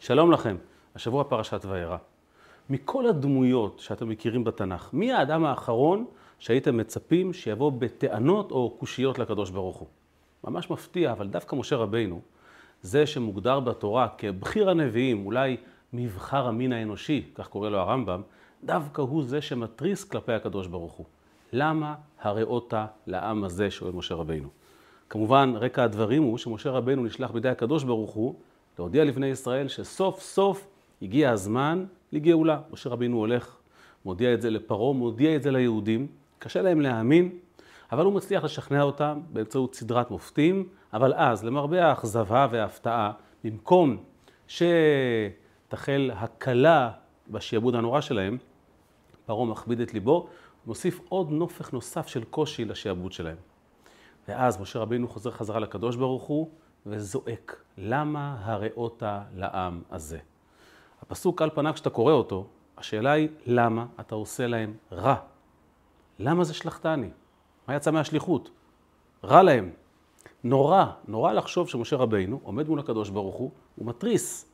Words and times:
שלום 0.00 0.32
לכם, 0.32 0.56
השבוע 0.94 1.24
פרשת 1.24 1.64
וירא. 1.64 1.96
מכל 2.70 3.06
הדמויות 3.06 3.78
שאתם 3.80 4.08
מכירים 4.08 4.44
בתנ"ך, 4.44 4.90
מי 4.92 5.12
האדם 5.12 5.44
האחרון 5.44 6.04
שהייתם 6.38 6.76
מצפים 6.76 7.32
שיבוא 7.32 7.72
בטענות 7.72 8.50
או 8.50 8.76
קושיות 8.78 9.18
לקדוש 9.18 9.50
ברוך 9.50 9.76
הוא? 9.76 9.88
ממש 10.44 10.70
מפתיע, 10.70 11.12
אבל 11.12 11.28
דווקא 11.28 11.56
משה 11.56 11.76
רבינו, 11.76 12.20
זה 12.82 13.06
שמוגדר 13.06 13.60
בתורה 13.60 14.08
כבחיר 14.18 14.70
הנביאים, 14.70 15.26
אולי 15.26 15.56
מבחר 15.92 16.46
המין 16.46 16.72
האנושי, 16.72 17.30
כך 17.34 17.48
קורא 17.48 17.68
לו 17.68 17.78
הרמב"ם, 17.78 18.22
דווקא 18.64 19.02
הוא 19.02 19.22
זה 19.22 19.40
שמתריס 19.40 20.04
כלפי 20.04 20.32
הקדוש 20.32 20.66
ברוך 20.66 20.92
הוא. 20.92 21.06
למה 21.52 21.94
הראות 22.20 22.74
לעם 23.06 23.44
הזה, 23.44 23.70
שואל 23.70 23.92
משה 23.92 24.14
רבינו. 24.14 24.48
כמובן, 25.10 25.52
רקע 25.56 25.84
הדברים 25.84 26.22
הוא 26.22 26.38
שמשה 26.38 26.70
רבינו 26.70 27.04
נשלח 27.04 27.30
בידי 27.30 27.48
הקדוש 27.48 27.84
ברוך 27.84 28.10
הוא 28.10 28.34
להודיע 28.78 29.04
לבני 29.04 29.26
ישראל 29.26 29.68
שסוף 29.68 30.20
סוף 30.20 30.66
הגיע 31.02 31.30
הזמן 31.30 31.84
לגאולה. 32.12 32.60
משה 32.70 32.90
רבינו 32.90 33.16
הולך, 33.16 33.56
מודיע 34.04 34.34
את 34.34 34.42
זה 34.42 34.50
לפרעה, 34.50 34.92
מודיע 34.92 35.36
את 35.36 35.42
זה 35.42 35.50
ליהודים, 35.50 36.06
קשה 36.38 36.62
להם 36.62 36.80
להאמין, 36.80 37.38
אבל 37.92 38.04
הוא 38.04 38.12
מצליח 38.12 38.44
לשכנע 38.44 38.82
אותם 38.82 39.20
באמצעות 39.32 39.74
סדרת 39.74 40.10
מופתים, 40.10 40.68
אבל 40.92 41.14
אז, 41.14 41.44
למרבה 41.44 41.86
האכזבה 41.86 42.46
וההפתעה, 42.50 43.12
במקום 43.44 43.96
שתחל 44.48 46.10
הקלה 46.14 46.90
בשעבוד 47.28 47.74
הנורא 47.74 48.00
שלהם, 48.00 48.38
פרעה 49.26 49.46
מכביד 49.46 49.80
את 49.80 49.94
ליבו, 49.94 50.28
מוסיף 50.66 51.00
עוד 51.08 51.30
נופך 51.30 51.72
נוסף 51.72 52.06
של 52.06 52.24
קושי 52.24 52.64
לשעבוד 52.64 53.12
שלהם. 53.12 53.36
ואז 54.28 54.60
משה 54.60 54.78
רבינו 54.78 55.08
חוזר 55.08 55.30
חזרה 55.30 55.60
לקדוש 55.60 55.96
ברוך 55.96 56.22
הוא 56.22 56.48
וזועק, 56.86 57.62
למה 57.78 58.36
הראות 58.40 59.02
לעם 59.36 59.82
הזה? 59.90 60.18
הפסוק 61.02 61.42
על 61.42 61.50
פניו 61.50 61.74
כשאתה 61.74 61.90
קורא 61.90 62.12
אותו, 62.12 62.46
השאלה 62.78 63.12
היא, 63.12 63.28
למה 63.46 63.86
אתה 64.00 64.14
עושה 64.14 64.46
להם 64.46 64.74
רע? 64.92 65.16
למה 66.18 66.44
זה 66.44 66.54
שלחתני? 66.54 67.10
מה 67.68 67.74
יצא 67.74 67.90
מהשליחות? 67.90 68.50
רע 69.24 69.42
להם. 69.42 69.70
נורא, 70.44 70.84
נורא 71.08 71.32
לחשוב 71.32 71.68
שמשה 71.68 71.96
רבינו 71.96 72.40
עומד 72.42 72.68
מול 72.68 72.80
הקדוש 72.80 73.10
ברוך 73.10 73.34
הוא, 73.34 73.50
הוא 73.76 73.86
מתריס. 73.86 74.52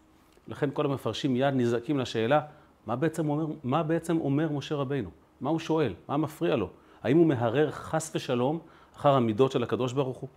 לכן 0.48 0.70
כל 0.72 0.84
המפרשים 0.84 1.32
מיד 1.32 1.54
נזעקים 1.54 1.98
לשאלה, 1.98 2.40
מה 2.86 2.96
בעצם 2.96 3.28
אומר, 3.28 3.46
מה 3.64 3.82
בעצם 3.82 4.20
אומר 4.20 4.52
משה 4.52 4.74
רבינו? 4.74 5.10
מה 5.40 5.50
הוא 5.50 5.58
שואל? 5.58 5.94
מה 6.08 6.16
מפריע 6.16 6.56
לו? 6.56 6.68
האם 7.02 7.16
הוא 7.16 7.26
מהרר 7.26 7.70
חס 7.70 8.12
ושלום 8.14 8.58
אחר 8.96 9.14
המידות 9.14 9.52
של 9.52 9.62
הקדוש 9.62 9.92
ברוך 9.92 10.18
הוא? 10.18 10.28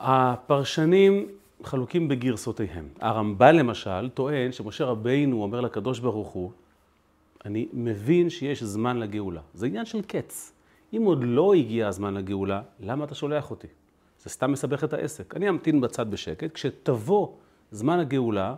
הפרשנים 0.00 1.28
חלוקים 1.62 2.08
בגרסותיהם. 2.08 2.88
הרמב"ן 3.00 3.56
למשל 3.56 4.08
טוען 4.08 4.52
שמשה 4.52 4.84
רבינו 4.84 5.42
אומר 5.42 5.60
לקדוש 5.60 5.98
ברוך 5.98 6.28
הוא, 6.28 6.50
אני 7.44 7.68
מבין 7.72 8.30
שיש 8.30 8.62
זמן 8.62 8.96
לגאולה. 8.96 9.40
זה 9.54 9.66
עניין 9.66 9.84
של 9.84 10.02
קץ. 10.02 10.52
אם 10.92 11.02
עוד 11.04 11.24
לא 11.24 11.54
הגיע 11.54 11.88
הזמן 11.88 12.14
לגאולה, 12.14 12.62
למה 12.80 13.04
אתה 13.04 13.14
שולח 13.14 13.50
אותי? 13.50 13.66
זה 14.22 14.30
סתם 14.30 14.52
מסבך 14.52 14.84
את 14.84 14.92
העסק. 14.92 15.36
אני 15.36 15.48
אמתין 15.48 15.80
בצד 15.80 16.10
בשקט, 16.10 16.52
כשתבוא 16.52 17.28
זמן 17.70 17.98
הגאולה, 17.98 18.54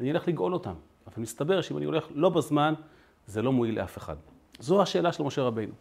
אני 0.00 0.10
אלך 0.10 0.28
לגאול 0.28 0.52
אותם. 0.52 0.74
אבל 1.06 1.22
מסתבר 1.22 1.60
שאם 1.60 1.76
אני 1.76 1.86
הולך 1.86 2.06
לא 2.14 2.28
בזמן, 2.28 2.74
זה 3.26 3.42
לא 3.42 3.52
מועיל 3.52 3.80
לאף 3.80 3.98
אחד. 3.98 4.16
זו 4.58 4.82
השאלה 4.82 5.12
של 5.12 5.22
משה 5.22 5.42
רבינו. 5.42 5.72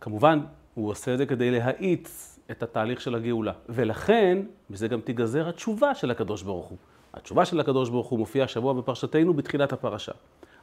כמובן, 0.00 0.40
הוא 0.74 0.90
עושה 0.90 1.12
את 1.12 1.18
זה 1.18 1.26
כדי 1.26 1.50
להאיץ 1.50 2.35
את 2.50 2.62
התהליך 2.62 3.00
של 3.00 3.14
הגאולה. 3.14 3.52
ולכן, 3.68 4.38
מזה 4.70 4.88
גם 4.88 5.00
תיגזר 5.00 5.48
התשובה 5.48 5.94
של 5.94 6.10
הקדוש 6.10 6.42
ברוך 6.42 6.66
הוא. 6.66 6.78
התשובה 7.14 7.44
של 7.44 7.60
הקדוש 7.60 7.90
ברוך 7.90 8.06
הוא 8.06 8.18
מופיעה 8.18 8.44
השבוע 8.44 8.72
בפרשתנו 8.72 9.34
בתחילת 9.34 9.72
הפרשה. 9.72 10.12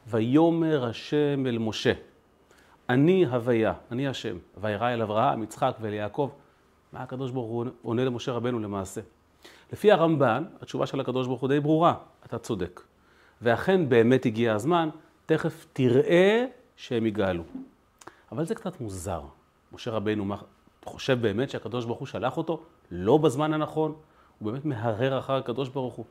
ויאמר 0.06 0.84
השם 0.84 1.46
אל 1.46 1.58
משה, 1.58 1.92
אני 2.88 3.26
הוויה, 3.26 3.72
אני 3.90 4.08
השם, 4.08 4.36
וירא 4.60 4.94
אל 4.94 5.02
אברהם, 5.02 5.42
יצחק 5.42 5.74
ואל 5.80 5.92
יעקב. 5.92 6.30
מה 6.92 7.02
הקדוש 7.02 7.30
ברוך 7.30 7.50
הוא 7.50 7.66
עונה 7.82 8.04
למשה 8.04 8.32
רבנו 8.32 8.58
למעשה? 8.58 9.00
לפי 9.72 9.92
הרמב"ן, 9.92 10.44
התשובה 10.60 10.86
של 10.86 11.00
הקדוש 11.00 11.26
ברוך 11.26 11.40
הוא 11.40 11.48
די 11.48 11.60
ברורה, 11.60 11.94
אתה 12.26 12.38
צודק. 12.38 12.80
ואכן 13.42 13.88
באמת 13.88 14.26
הגיע 14.26 14.54
הזמן, 14.54 14.88
תכף 15.26 15.66
תראה 15.72 16.46
שהם 16.76 17.06
יגאלו. 17.06 17.42
אבל 18.32 18.44
זה 18.44 18.54
קצת 18.54 18.80
מוזר. 18.80 19.22
משה 19.72 19.90
רבנו 19.90 20.24
חושב 20.84 21.22
באמת 21.22 21.50
שהקדוש 21.50 21.84
ברוך 21.84 21.98
הוא 21.98 22.06
שלח 22.06 22.36
אותו 22.36 22.60
לא 22.90 23.16
בזמן 23.16 23.52
הנכון, 23.52 23.94
הוא 24.38 24.52
באמת 24.52 24.64
מהרהר 24.64 25.18
אחר 25.18 25.32
הקדוש 25.32 25.68
ברוך 25.68 25.94
הוא. 25.94 26.04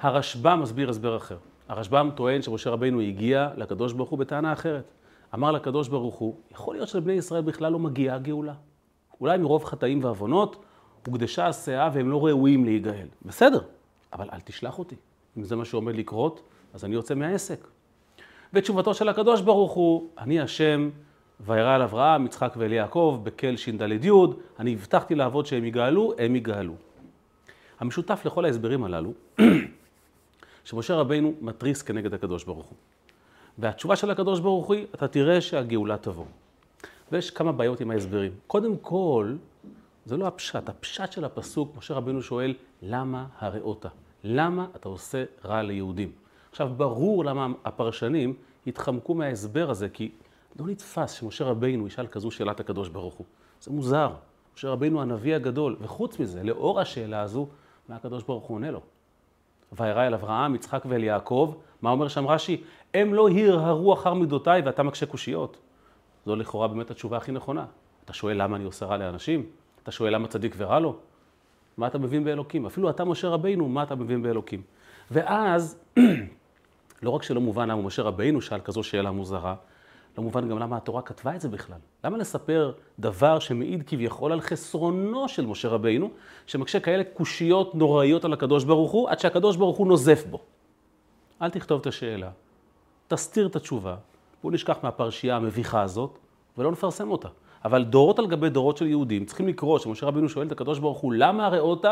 הרשב"ם 0.00 0.60
מסביר 0.62 0.90
הסבר 0.90 1.16
אחר. 1.16 1.36
הרשב"ם 1.68 2.10
טוען 2.14 2.42
שמשה 2.42 2.70
רבינו 2.70 3.00
הגיע 3.00 3.50
לקדוש 3.56 3.92
ברוך 3.92 4.10
הוא 4.10 4.18
בטענה 4.18 4.52
אחרת. 4.52 4.84
אמר 5.34 5.52
לקדוש 5.52 5.88
ברוך 5.88 6.14
הוא, 6.14 6.36
יכול 6.50 6.74
להיות 6.74 6.88
שלבני 6.88 7.12
ישראל 7.12 7.42
בכלל 7.42 7.72
לא 7.72 7.78
מגיעה 7.78 8.16
הגאולה. 8.16 8.54
אולי 9.20 9.38
מרוב 9.38 9.64
חטאים 9.64 10.04
ועוונות 10.04 10.64
הוקדשה 11.06 11.46
הסאה 11.46 11.90
והם 11.92 12.10
לא 12.10 12.26
ראויים 12.26 12.64
להיגאל. 12.64 13.06
בסדר, 13.24 13.60
אבל 14.12 14.28
אל 14.32 14.40
תשלח 14.40 14.78
אותי. 14.78 14.96
אם 15.38 15.44
זה 15.44 15.56
מה 15.56 15.64
שעומד 15.64 15.96
לקרות, 15.96 16.40
אז 16.74 16.84
אני 16.84 16.94
יוצא 16.94 17.14
מהעסק. 17.14 17.66
ותשובתו 18.52 18.94
של 18.94 19.08
הקדוש 19.08 19.40
ברוך 19.40 19.72
הוא, 19.72 20.08
אני 20.18 20.40
השם, 20.40 20.90
וירא 21.40 21.74
על 21.74 21.82
אברהם, 21.82 22.26
יצחק 22.26 22.54
ואל 22.56 22.72
יעקב, 22.72 23.20
בקל 23.22 23.56
ש"ד 23.56 24.04
י', 24.04 24.10
אני 24.58 24.72
הבטחתי 24.72 25.14
לעבוד 25.14 25.46
שהם 25.46 25.64
יגאלו, 25.64 26.12
הם 26.18 26.36
יגאלו. 26.36 26.74
המשותף 27.80 28.22
לכל 28.24 28.44
ההסברים 28.44 28.84
הללו, 28.84 29.12
שמשה 30.64 30.94
רבינו 30.94 31.34
מתריס 31.40 31.82
כנגד 31.82 32.14
הקדוש 32.14 32.44
ברוך 32.44 32.66
הוא. 32.66 32.76
והתשובה 33.58 33.96
של 33.96 34.10
הקדוש 34.10 34.40
ברוך 34.40 34.66
הוא, 34.66 34.76
אתה 34.94 35.08
תראה 35.08 35.40
שהגאולה 35.40 35.96
תבוא. 35.96 36.24
ויש 37.12 37.30
כמה 37.30 37.52
בעיות 37.52 37.80
עם 37.80 37.90
ההסברים. 37.90 38.32
קודם 38.46 38.76
כל, 38.76 39.34
זה 40.04 40.16
לא 40.16 40.26
הפשט. 40.26 40.68
הפשט 40.68 41.12
של 41.12 41.24
הפסוק, 41.24 41.76
משה 41.78 41.94
רבינו 41.94 42.22
שואל, 42.22 42.54
למה 42.82 43.26
הראות? 43.38 43.86
למה 44.24 44.66
אתה 44.76 44.88
עושה 44.88 45.24
רע 45.44 45.62
ליהודים? 45.62 46.12
עכשיו, 46.50 46.70
ברור 46.76 47.24
למה 47.24 47.46
הפרשנים 47.64 48.34
התחמקו 48.66 49.14
מההסבר 49.14 49.70
הזה, 49.70 49.88
כי 49.88 50.10
לא 50.58 50.66
נתפס 50.66 51.12
שמשה 51.12 51.44
רבינו 51.44 51.86
ישאל 51.86 52.06
כזו 52.06 52.30
שאלת 52.30 52.60
הקדוש 52.60 52.88
ברוך 52.88 53.14
הוא. 53.14 53.26
זה 53.60 53.70
מוזר. 53.70 54.10
משה 54.56 54.68
רבינו 54.68 55.02
הנביא 55.02 55.36
הגדול, 55.36 55.76
וחוץ 55.80 56.18
מזה, 56.18 56.42
לאור 56.42 56.80
השאלה 56.80 57.20
הזו, 57.20 57.46
מה 57.88 57.96
הקדוש 57.96 58.22
ברוך 58.22 58.44
הוא 58.44 58.54
עונה 58.54 58.70
לו? 58.70 58.80
וירא 59.72 60.06
אל 60.06 60.14
אברהם, 60.14 60.54
יצחק 60.54 60.82
ואל 60.88 61.04
יעקב, 61.04 61.54
מה 61.82 61.90
אומר 61.90 62.08
שם 62.08 62.26
רש"י? 62.26 62.62
הם 62.94 63.14
לא 63.14 63.28
הרהרו 63.30 63.94
אחר 63.94 64.14
מידותיי 64.14 64.62
ואתה 64.64 64.82
מקשה 64.82 65.06
קושיות. 65.06 65.56
זו 66.26 66.36
לכאורה 66.36 66.68
באמת 66.68 66.90
התשובה 66.90 67.16
הכי 67.16 67.32
נכונה. 67.32 67.64
אתה 68.04 68.12
שואל 68.12 68.42
למה 68.42 68.56
אני 68.56 68.64
עושה 68.64 68.86
רע 68.86 68.96
לאנשים? 68.96 69.46
אתה 69.82 69.90
שואל 69.90 70.14
למה 70.14 70.28
צדיק 70.28 70.54
ורע 70.58 70.80
לו? 70.80 70.96
מה 71.76 71.86
אתה 71.86 71.98
מבין 71.98 72.24
באלוקים? 72.24 72.66
אפילו 72.66 72.90
אתה, 72.90 73.04
משה 73.04 73.28
רבינו, 73.28 73.68
מה 73.68 73.82
אתה 73.82 73.94
מבין 73.94 74.22
באלוקים? 74.22 74.62
ואז, 75.10 75.78
לא 77.02 77.10
רק 77.10 77.22
שלא 77.22 77.40
מובן 77.40 77.68
למה 77.68 77.82
משה 77.82 78.02
רבינו 78.02 78.40
שאל 78.40 78.60
כזו 78.60 78.82
שאלה 78.82 79.10
מוזרה, 79.10 79.54
לא 80.18 80.22
מובן 80.22 80.48
גם 80.48 80.58
למה 80.58 80.76
התורה 80.76 81.02
כתבה 81.02 81.34
את 81.34 81.40
זה 81.40 81.48
בכלל. 81.48 81.78
למה 82.04 82.18
לספר 82.18 82.72
דבר 82.98 83.38
שמעיד 83.38 83.82
כביכול 83.86 84.32
על 84.32 84.40
חסרונו 84.40 85.28
של 85.28 85.46
משה 85.46 85.68
רבינו, 85.68 86.10
שמקשה 86.46 86.80
כאלה 86.80 87.04
קושיות 87.04 87.74
נוראיות 87.74 88.24
על 88.24 88.32
הקדוש 88.32 88.64
ברוך 88.64 88.92
הוא, 88.92 89.08
עד 89.08 89.18
שהקדוש 89.18 89.56
ברוך 89.56 89.76
הוא 89.76 89.86
נוזף 89.86 90.24
בו. 90.30 90.38
אל 91.42 91.50
תכתוב 91.50 91.80
את 91.80 91.86
השאלה, 91.86 92.30
תסתיר 93.08 93.46
את 93.46 93.56
התשובה, 93.56 93.96
בואו 94.42 94.52
נשכח 94.52 94.76
מהפרשייה 94.82 95.36
המביכה 95.36 95.82
הזאת, 95.82 96.18
ולא 96.58 96.72
נפרסם 96.72 97.10
אותה. 97.10 97.28
אבל 97.64 97.84
דורות 97.84 98.18
על 98.18 98.26
גבי 98.26 98.48
דורות 98.48 98.76
של 98.76 98.86
יהודים 98.86 99.24
צריכים 99.24 99.48
לקרוא 99.48 99.78
שמשה 99.78 100.06
רבינו 100.06 100.28
שואל 100.28 100.46
את 100.46 100.52
הקדוש 100.52 100.78
ברוך 100.78 100.98
הוא, 100.98 101.12
למה 101.12 101.46
הראות? 101.46 101.84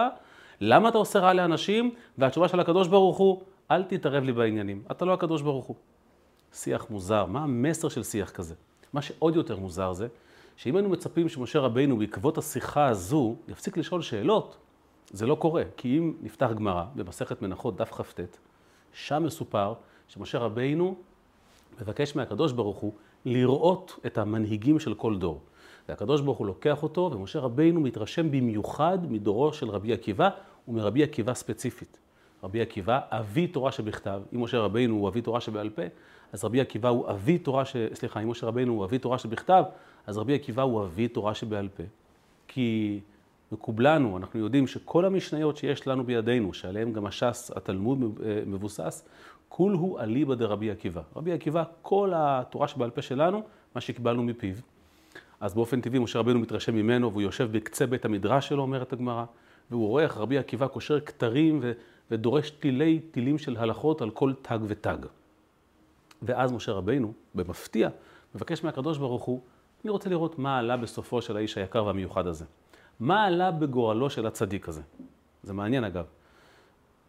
למה 0.61 0.89
אתה 0.89 0.99
עושה 0.99 1.19
רע 1.19 1.33
לאנשים? 1.33 1.94
והתשובה 2.19 2.49
של 2.49 2.61
הקדוש 2.61 2.88
ברוך 2.88 3.17
הוא, 3.17 3.43
אל 3.70 3.82
תתערב 3.82 4.25
לי 4.25 4.32
בעניינים, 4.32 4.82
אתה 4.91 5.05
לא 5.05 5.12
הקדוש 5.12 5.43
ברוך 5.43 5.67
הוא. 5.67 5.77
שיח 6.55 6.87
מוזר, 6.91 7.27
מה 7.27 7.43
המסר 7.43 7.89
של 7.89 8.03
שיח 8.03 8.31
כזה? 8.31 8.55
מה 8.93 9.03
שעוד 9.03 9.37
יותר 9.37 9.56
מוזר 9.56 9.93
זה, 9.93 10.09
שאם 10.56 10.77
היינו 10.77 10.89
מצפים 10.89 11.29
שמשה 11.29 11.61
רבינו 11.61 11.97
בעקבות 11.97 12.39
השיחה 12.39 12.87
הזו 12.87 13.37
יפסיק 13.49 13.77
לשאול 13.77 14.03
שאלות, 14.03 14.56
זה 15.11 15.27
לא 15.27 15.35
קורה. 15.35 15.62
כי 15.77 15.99
אם 15.99 16.15
נפתח 16.23 16.51
גמרא 16.55 16.85
במסכת 16.95 17.43
מנחות 17.43 17.77
דף 17.77 17.93
כ"ט, 17.93 18.21
שם 18.93 19.23
מסופר 19.23 19.75
שמשה 20.09 20.39
רבינו 20.39 20.95
מבקש 21.81 22.17
מהקדוש 22.17 22.53
ברוך 22.53 22.77
הוא 22.77 22.93
לראות 23.25 23.99
את 24.06 24.19
המנהיגים 24.19 24.79
של 24.79 24.95
כל 24.95 25.19
דור. 25.19 25.41
והקדוש 25.89 26.21
ברוך 26.21 26.39
הוא 26.39 26.47
לוקח 26.47 26.83
אותו, 26.83 27.11
ומשה 27.15 27.41
רבינו 27.41 27.81
מתרשם 27.81 28.31
במיוחד 28.31 28.99
מדורו 29.12 29.53
של 29.53 29.69
רבי 29.69 29.93
עקיבא 29.93 30.29
ומרבי 30.69 31.03
עקיבא 31.03 31.35
ספציפית. 31.35 31.99
רבי 32.45 32.61
עקיבא, 32.61 33.01
אבי 33.11 33.47
תורה 33.47 33.73
שבכתב, 33.73 34.23
אם 34.35 34.43
משה 34.43 34.59
רבינו 34.59 34.95
הוא 34.95 35.09
אבי 35.09 35.23
תורה 35.23 35.41
שבעל 35.41 35.71
פה, 35.71 35.83
אז 36.34 36.44
רבי 36.44 36.60
עקיבא 36.60 36.88
הוא 36.88 37.10
אבי 37.10 37.38
תורה 37.38 37.64
ש... 37.64 37.76
סליחה, 37.94 38.20
אם 38.20 38.31
משה 38.31 38.46
רבינו 38.46 38.72
הוא 38.72 38.84
אבי 38.84 38.98
תורה 38.98 39.19
שבכתב, 39.19 39.64
אז 40.06 40.19
רבי 40.19 40.34
עקיבא 40.34 40.62
הוא 40.62 40.84
אבי 40.84 41.08
תורה 41.08 41.34
שבעל 41.34 41.69
פה. 41.76 41.82
כי 42.48 43.00
מקובלנו, 43.52 44.16
אנחנו 44.16 44.40
יודעים 44.40 44.66
שכל 44.66 45.04
המשניות 45.04 45.56
שיש 45.56 45.86
לנו 45.86 46.04
בידינו, 46.04 46.54
שעליהן 46.54 46.92
גם 46.92 47.06
הש"ס, 47.06 47.50
התלמוד 47.56 48.19
אה, 48.25 48.42
מבוסס, 48.46 49.04
כול 49.48 49.72
הוא 49.72 50.00
אליבא 50.00 50.34
דרבי 50.34 50.70
עקיבא. 50.70 51.02
רבי 51.16 51.32
עקיבא, 51.32 51.64
כל 51.82 52.12
התורה 52.16 52.69
שבעל 52.69 52.90
פה 52.90 53.02
שלנו, 53.02 53.42
מה 53.75 53.81
שקיבלנו 53.81 54.22
מפיו. 54.22 54.54
אז 55.40 55.54
באופן 55.54 55.81
טבעי 55.81 55.98
משה 55.98 56.19
רבנו 56.19 56.38
מתרשם 56.38 56.75
ממנו, 56.75 57.10
והוא 57.10 57.22
יושב 57.22 57.48
בקצה 57.52 57.86
בית 57.86 58.04
המדרש 58.04 58.48
שלו, 58.48 58.62
אומרת 58.62 58.92
הגמרא, 58.92 59.25
והוא 59.70 59.88
רואה 59.88 60.02
איך 60.02 60.16
רבי 60.16 60.38
עקיבא 60.38 60.66
קושר 60.66 61.00
כתרים 61.00 61.62
ודורש 62.10 62.50
תילי 62.50 62.98
תילים 63.10 63.38
של 63.38 63.56
הלכות 63.56 64.02
על 64.02 64.10
כל 64.10 64.32
תג 64.42 64.58
ותג. 64.66 64.98
ואז 66.25 66.53
משה 66.53 66.73
רבנו, 66.73 67.12
במפתיע, 67.35 67.88
מבקש 68.35 68.65
מהקדוש 68.65 68.99
ברוך 68.99 69.25
הוא, 69.25 69.41
אני 69.85 69.91
רוצה 69.91 70.11
לראות 70.11 70.38
מה 70.38 70.59
עלה 70.59 70.76
בסופו 70.76 71.23
של 71.23 71.37
האיש 71.37 71.59
היקר 71.59 71.85
והמיוחד 71.85 72.26
הזה. 72.26 72.44
מה 73.00 73.25
עלה 73.25 73.50
בגורלו 73.50 74.11
של 74.11 74.26
הצדיק 74.26 74.69
הזה? 74.69 74.82
זה 75.43 75.53
מעניין 75.53 75.85
אגב. 75.85 76.05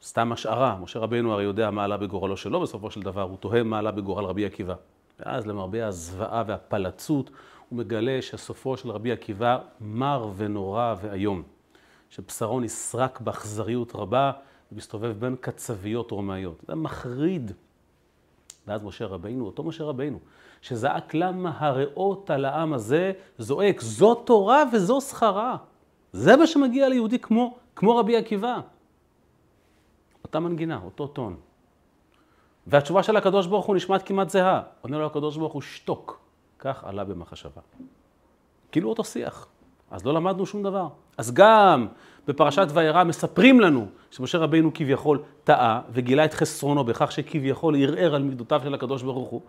סתם 0.04 0.32
השערה, 0.32 0.78
משה 0.82 1.00
רבנו 1.00 1.34
הרי 1.34 1.44
יודע 1.44 1.72
מה 1.72 1.84
עלה 1.84 1.98
בגורלו 1.98 2.38
שלו 2.38 2.62
בסופו 2.62 2.92
של 2.92 3.02
דבר, 3.02 3.22
הוא 3.22 3.38
תוהה 3.38 3.64
מה 3.64 3.80
עלה 3.80 3.92
בגורל 3.92 4.26
רבי 4.26 4.46
עקיבא. 4.46 4.76
ואז 5.20 5.48
למרבה 5.48 5.88
הזוועה 5.88 6.44
והפלצות, 6.48 7.30
הוא 7.70 7.80
מגלה 7.80 8.22
שסופו 8.22 8.78
של 8.78 8.90
רבי 8.90 9.12
עקיבא 9.12 9.58
מר 9.82 10.32
ונורא 10.36 10.96
ואיום. 11.02 11.44
שבשרו 12.10 12.60
נסרק 12.60 13.22
באכזריות 13.22 13.96
רבה 13.96 14.32
ומסתובב 14.72 15.16
בין 15.20 15.36
קצביות 15.42 16.12
רומאיות. 16.12 16.64
זה 16.68 16.76
מחריד. 16.76 17.52
ואז 18.68 18.84
משה 18.84 19.06
רבינו, 19.06 19.46
אותו 19.46 19.64
משה 19.64 19.84
רבינו, 19.84 20.20
שזעק 20.62 21.14
למה 21.14 21.52
הרעות 21.58 22.30
על 22.30 22.46
העם 22.46 22.74
הזה, 22.74 23.12
זועק, 23.38 23.82
זו 23.82 24.16
תורה 24.16 24.64
וזו 24.74 25.02
שכרה. 25.02 25.58
זה 26.14 26.36
מה 26.36 26.48
שמגיע 26.48 26.90
ליהודי 26.90 27.20
כמו, 27.20 27.58
כמו 27.76 27.98
רבי 27.98 28.18
עקיבא. 28.18 28.60
אותה 30.24 30.40
מנגינה, 30.40 30.80
אותו 30.86 31.08
טון. 31.08 31.36
והתשובה 32.68 33.04
של 33.04 33.18
הקדוש 33.18 33.48
ברוך 33.48 33.66
הוא 33.66 33.76
נשמעת 33.76 34.08
כמעט 34.08 34.30
זהה. 34.30 34.62
עונה 34.82 34.98
לו 34.98 35.06
הקדוש 35.06 35.38
ברוך 35.38 35.54
הוא, 35.54 35.62
שתוק. 35.62 36.20
כך 36.60 36.84
עלה 36.84 37.04
במחשבה. 37.04 37.62
כאילו 38.72 38.90
אותו 38.90 39.04
שיח. 39.04 39.48
אז 39.92 40.06
לא 40.06 40.14
למדנו 40.14 40.46
שום 40.46 40.64
דבר. 40.64 40.88
אז 41.18 41.34
גם 41.34 41.88
בפרשת 42.28 42.68
וירא 42.74 43.04
מספרים 43.04 43.60
לנו 43.60 43.88
שמשה 44.12 44.38
רבינו 44.38 44.72
כביכול 44.74 45.20
טעה 45.44 45.82
וגילה 45.92 46.26
את 46.26 46.34
חסרונו 46.34 46.84
בכך 46.84 47.12
שכביכול 47.12 47.76
ערער 47.84 48.16
על 48.16 48.24
מידותיו 48.24 48.62
של 48.64 48.74
הקדוש 48.74 49.04
ברוך 49.04 49.30
הוא. 49.30 49.42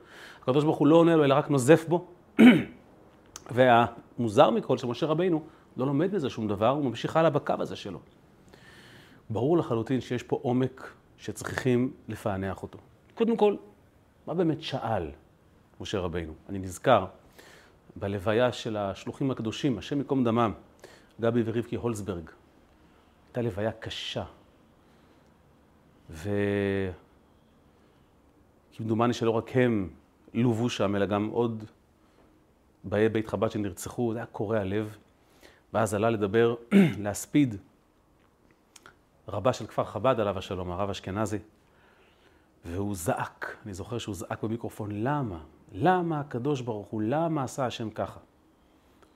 הקדוש 0.42 0.64
ברוך 0.64 0.78
הוא 0.78 0.86
לא 0.86 0.96
עונה 0.96 1.16
לו 1.16 1.24
אלא 1.24 1.34
רק 1.34 1.50
נוזף 1.50 1.84
בו. 1.88 2.06
והמוזר 3.54 4.50
מכל 4.50 4.78
שמשה 4.78 5.06
רבינו 5.06 5.42
לא 5.76 5.86
לומד 5.86 6.14
מזה 6.14 6.30
שום 6.30 6.48
דבר, 6.48 6.68
הוא 6.68 6.84
ממשיך 6.84 7.16
הלאה 7.16 7.30
בקו 7.30 7.54
הזה 7.58 7.76
שלו. 7.76 7.98
ברור 9.30 9.58
לחלוטין 9.58 10.00
שיש 10.00 10.22
פה 10.22 10.38
עומק 10.42 10.92
שצריכים 11.18 11.92
לפענח 12.08 12.62
אותו. 12.62 12.78
קודם 13.14 13.36
כל, 13.36 13.56
מה 14.26 14.34
באמת 14.34 14.62
שאל 14.62 15.10
משה 15.80 15.98
רבינו? 15.98 16.32
אני 16.48 16.58
נזכר 16.58 17.06
בלוויה 17.96 18.52
של 18.52 18.76
השלוחים 18.76 19.30
הקדושים, 19.30 19.78
השם 19.78 19.98
ייקום 19.98 20.24
דמם, 20.24 20.52
גבי 21.20 21.42
ורבקי 21.44 21.76
הולצברג. 21.76 22.30
הייתה 23.36 23.48
לוויה 23.48 23.72
קשה. 23.72 24.24
וכמדומני 28.78 29.12
שלא 29.12 29.30
רק 29.30 29.50
הם 29.56 29.90
לוו 30.34 30.70
שם, 30.70 30.96
אלא 30.96 31.06
גם 31.06 31.28
עוד 31.28 31.64
באי 32.84 33.08
בית 33.08 33.28
חב"ד 33.28 33.50
שנרצחו, 33.50 34.12
זה 34.12 34.18
היה 34.18 34.26
קורע 34.26 34.64
לב. 34.64 34.96
ואז 35.72 35.94
עלה 35.94 36.10
לדבר, 36.10 36.54
להספיד 37.04 37.56
רבה 39.28 39.52
של 39.52 39.66
כפר 39.66 39.84
חב"ד 39.84 40.20
עליו 40.20 40.38
השלום, 40.38 40.70
הרב 40.70 40.90
אשכנזי. 40.90 41.38
והוא 42.64 42.94
זעק, 42.94 43.56
אני 43.64 43.74
זוכר 43.74 43.98
שהוא 43.98 44.14
זעק 44.14 44.42
במיקרופון, 44.42 44.90
למה? 44.92 45.38
למה 45.72 46.20
הקדוש 46.20 46.60
ברוך 46.60 46.86
הוא, 46.86 47.02
למה 47.02 47.44
עשה 47.44 47.66
השם 47.66 47.90
ככה? 47.90 48.20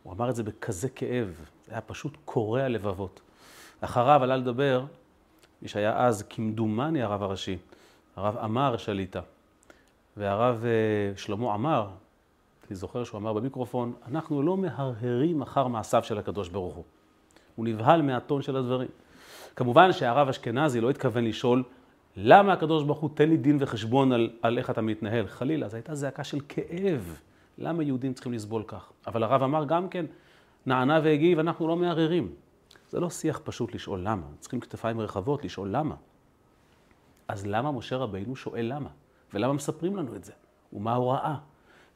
הוא 0.03 0.13
אמר 0.13 0.31
את 0.31 0.37
זה 0.37 0.43
בכזה 0.43 0.89
כאב, 0.89 1.47
זה 1.67 1.73
היה 1.73 1.81
פשוט 1.81 2.17
קורע 2.25 2.69
לבבות. 2.69 3.21
אחריו 3.81 4.23
עלה 4.23 4.37
לדבר 4.37 4.85
מי 5.63 5.69
שהיה 5.69 6.07
אז 6.07 6.23
כמדומני 6.31 7.03
הרב 7.03 7.23
הראשי, 7.23 7.57
הרב 8.17 8.37
עמר 8.37 8.77
שליטה. 8.77 9.21
והרב 10.17 10.65
אה, 10.65 11.17
שלמה 11.17 11.55
עמר, 11.55 11.89
אני 12.69 12.77
זוכר 12.77 13.05
שהוא 13.05 13.19
אמר 13.19 13.33
במיקרופון, 13.33 13.93
אנחנו 14.09 14.43
לא 14.43 14.57
מהרהרים 14.57 15.43
אחר 15.43 15.67
מעשיו 15.67 16.03
של 16.05 16.19
הקדוש 16.19 16.49
ברוך 16.49 16.75
הוא. 16.75 16.85
הוא 17.57 17.67
נבהל 17.67 18.03
מהטון 18.03 18.43
של 18.43 18.57
הדברים. 18.57 18.89
כמובן 19.57 19.93
שהרב 19.93 20.29
אשכנזי 20.29 20.81
לא 20.81 20.91
התכוון 20.91 21.25
לשאול 21.25 21.63
למה 22.17 22.53
הקדוש 22.53 22.85
ברוך 22.85 22.99
הוא 22.99 23.11
תן 23.15 23.29
לי 23.29 23.37
דין 23.37 23.57
וחשבון 23.61 24.13
על, 24.13 24.31
על 24.43 24.59
איך 24.59 24.71
אתה 24.71 24.81
מתנהל? 24.81 25.27
חלילה, 25.27 25.69
זו 25.69 25.77
הייתה 25.77 25.95
זעקה 25.95 26.25
של 26.25 26.39
כאב. 26.49 27.21
למה 27.59 27.83
יהודים 27.83 28.13
צריכים 28.13 28.33
לסבול 28.33 28.63
כך? 28.67 28.91
אבל 29.07 29.23
הרב 29.23 29.43
אמר 29.43 29.65
גם 29.65 29.89
כן, 29.89 30.07
נענה 30.67 31.01
והגיב, 31.05 31.39
אנחנו 31.39 31.69
לא 31.69 31.77
מערערים. 31.77 32.29
זה 32.91 33.01
לא 33.01 33.11
שיח 33.11 33.41
פשוט 33.45 33.75
לשאול 33.75 34.01
למה, 34.01 34.27
צריכים 34.39 34.61
כתפיים 34.61 35.01
רחבות 35.01 35.45
לשאול 35.45 35.69
למה. 35.69 35.95
אז 37.29 37.47
למה 37.47 37.73
משה 37.73 37.97
רבינו 37.97 38.37
שואל 38.37 38.67
למה? 38.75 38.91
ולמה 39.35 39.53
מספרים 39.53 39.97
לנו 39.97 40.17
את 40.17 40.25
זה? 40.25 40.33
ומה 40.73 40.93
ההוראה? 40.93 41.37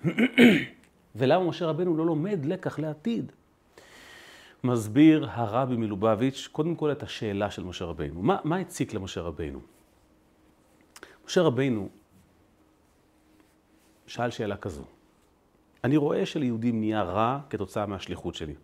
ולמה 1.17 1.45
משה 1.45 1.67
רבינו 1.67 1.97
לא 1.97 2.07
לומד 2.07 2.45
לקח 2.45 2.79
לעתיד? 2.79 3.33
מסביר 4.65 5.29
הרבי 5.31 5.77
מלובביץ' 5.77 6.49
קודם 6.53 6.77
כל 6.77 6.93
את 6.93 7.03
השאלה 7.03 7.51
של 7.51 7.65
משה 7.65 7.85
רבינו. 7.85 8.23
מה, 8.23 8.39
מה 8.45 8.57
הציק 8.57 8.95
למשה 8.95 9.21
רבינו? 9.21 9.61
משה 11.27 11.43
רבינו 11.43 11.89
שאל 14.07 14.31
שאלה 14.31 14.57
כזו, 14.57 14.85
אני 15.85 15.97
רואה 15.97 16.27
שליהודים 16.27 16.81
נהיה 16.81 17.03
רע 17.03 17.41
כתוצאה 17.51 17.87
מהשליחות 17.87 18.35
שלי. 18.35 18.55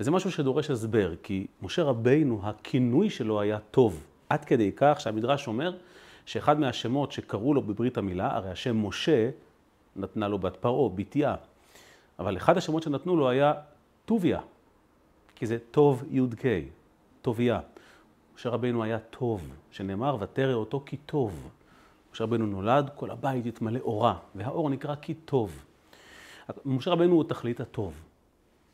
וזה 0.00 0.10
משהו 0.10 0.30
שדורש 0.32 0.70
הסבר, 0.70 1.14
כי 1.22 1.46
משה 1.62 1.82
רבינו, 1.82 2.40
הכינוי 2.42 3.10
שלו 3.10 3.40
היה 3.40 3.58
טוב, 3.58 4.06
עד 4.28 4.44
כדי 4.44 4.72
כך 4.76 5.00
שהמדרש 5.00 5.46
אומר 5.46 5.76
שאחד 6.26 6.60
מהשמות 6.60 7.12
שקראו 7.12 7.54
לו 7.54 7.62
בברית 7.62 7.98
המילה, 7.98 8.36
הרי 8.36 8.50
השם 8.50 8.86
משה 8.86 9.30
נתנה 9.96 10.28
לו 10.28 10.38
בת 10.38 10.56
פרעה, 10.56 10.88
בתיה, 10.88 11.34
אבל 12.18 12.36
אחד 12.36 12.56
השמות 12.56 12.82
שנתנו 12.82 13.16
לו 13.16 13.28
היה 13.28 13.52
טוביה, 14.04 14.40
כי 15.34 15.46
זה 15.46 15.58
טוב 15.70 16.04
י"ק, 16.10 16.42
טוביה. 17.22 17.60
משה 18.36 18.48
רבינו 18.48 18.82
היה 18.82 18.98
טוב, 18.98 19.50
שנאמר, 19.70 20.16
ותרא 20.20 20.54
אותו 20.54 20.82
כי 20.86 20.96
טוב. 20.96 21.50
משה 22.12 22.24
רבינו 22.24 22.46
נולד, 22.46 22.90
כל 22.94 23.10
הבית 23.10 23.46
התמלא 23.46 23.80
אורה, 23.80 24.18
והאור 24.34 24.70
נקרא 24.70 24.94
כי 24.94 25.14
טוב. 25.14 25.64
משה 26.64 26.90
רבינו 26.90 27.14
הוא 27.14 27.24
תכלית 27.24 27.60
הטוב. 27.60 28.02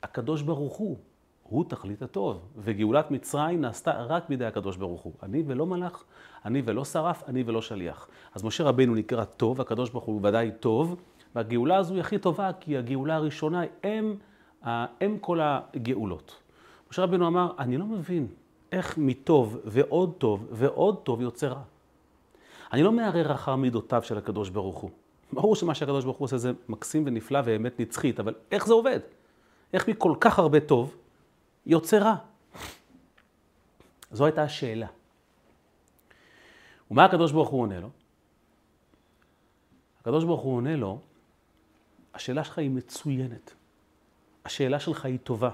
הקדוש 0.02 0.43
ברוך 0.43 0.76
הוא, 0.76 0.97
הוא 1.43 1.65
תכלית 1.69 2.03
הטוב, 2.03 2.41
וגאולת 2.57 3.11
מצרים 3.11 3.61
נעשתה 3.61 3.93
רק 3.93 4.29
בידי 4.29 4.45
הקדוש 4.45 4.77
ברוך 4.77 5.03
הוא. 5.03 5.13
אני 5.23 5.43
ולא 5.47 5.67
מלאך, 5.67 6.05
אני 6.45 6.63
ולא 6.65 6.85
שרף, 6.85 7.23
אני 7.29 7.43
ולא 7.47 7.63
שליח. 7.63 8.09
אז 8.35 8.45
משה 8.45 8.65
רבינו 8.65 8.95
נקרא 8.95 9.25
טוב, 9.25 9.61
הקדוש 9.61 9.91
ברוך 9.91 10.05
הוא 10.05 10.21
ודאי 10.23 10.51
טוב, 10.61 10.97
והגאולה 11.35 11.77
הזו 11.77 11.95
היא 11.95 12.01
הכי 12.01 12.19
טובה, 12.19 12.51
כי 12.61 12.79
הגאולה 12.79 13.17
הראשונה 13.17 13.63
אם, 13.85 14.15
אם 14.67 15.19
כל 15.21 15.39
הגאולות. 15.43 16.37
משה 16.91 17.03
רבינו 17.03 17.27
אמר, 17.27 17.53
אני 17.59 17.77
לא 17.77 17.87
מבין 17.87 18.27
איך 18.73 18.99
מטוב 18.99 19.59
ועוד 19.65 20.13
טוב 20.19 20.47
ועוד 20.51 20.97
טוב 20.97 21.21
יוצא 21.21 21.47
רע. 21.47 21.63
אני 22.73 22.83
לא 22.83 22.93
מערער 22.93 23.33
אחר 23.33 23.57
מידותיו 23.57 24.03
של 24.03 24.19
הקדוש 24.19 24.51
ברוך 24.51 24.79
הוא. 24.79 24.91
ברור 25.33 25.57
שמה 25.57 25.75
שהקדוש 25.75 26.05
ברוך 26.05 26.17
הוא 26.17 26.25
עושה 26.25 26.37
זה 26.37 26.53
מקסים 26.69 27.03
ונפלא 27.07 27.41
ואמת 27.45 27.81
נצחית, 27.81 28.21
אבל 28.21 28.35
איך 28.51 28.67
זה 28.67 28.73
עובד? 28.73 29.01
איך 29.73 29.89
מכל 29.89 30.15
כך 30.21 30.39
הרבה 30.39 30.61
טוב 30.61 30.97
יוצא 31.66 31.97
רע? 31.97 32.14
זו 34.12 34.25
הייתה 34.25 34.42
השאלה. 34.42 34.87
ומה 36.90 37.04
הקדוש 37.04 37.33
ברוך 37.33 37.49
הוא 37.49 37.61
עונה 37.61 37.81
לו? 37.81 37.90
הקדוש 40.00 40.25
ברוך 40.25 40.40
הוא 40.40 40.57
עונה 40.57 40.76
לו, 40.76 41.00
השאלה 42.14 42.45
שלך 42.45 42.59
היא 42.59 42.71
מצוינת. 42.71 43.54
השאלה 44.45 44.81
שלך 44.81 45.04
היא 45.04 45.19
טובה. 45.19 45.50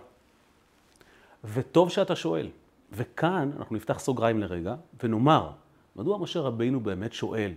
וטוב 1.44 1.90
שאתה 1.90 2.16
שואל. 2.16 2.50
וכאן 2.92 3.50
אנחנו 3.56 3.76
נפתח 3.76 3.98
סוגריים 3.98 4.38
לרגע 4.38 4.74
ונאמר, 5.02 5.50
מדוע 5.96 6.18
משה 6.18 6.40
רבינו 6.40 6.80
באמת 6.80 7.12
שואל? 7.12 7.52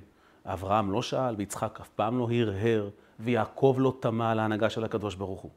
אברהם 0.46 0.92
לא 0.92 1.02
שאל 1.02 1.36
ויצחק 1.36 1.80
אף 1.82 1.90
פעם 1.90 2.20
לא 2.20 2.30
הרהר 2.32 2.90
ויעקב 3.20 3.76
לא 3.80 3.94
טמא 4.00 4.32
על 4.32 4.40
ההנהגה 4.40 4.70
של 4.70 4.84
הקדוש 4.84 5.16
ברוך 5.16 5.42
הוא. 5.42 5.52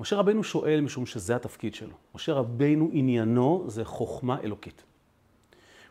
משה 0.00 0.16
רבינו 0.16 0.44
שואל 0.44 0.80
משום 0.80 1.06
שזה 1.06 1.36
התפקיד 1.36 1.74
שלו. 1.74 1.94
משה 2.14 2.32
רבינו 2.32 2.88
עניינו 2.92 3.64
זה 3.66 3.84
חוכמה 3.84 4.40
אלוקית. 4.40 4.84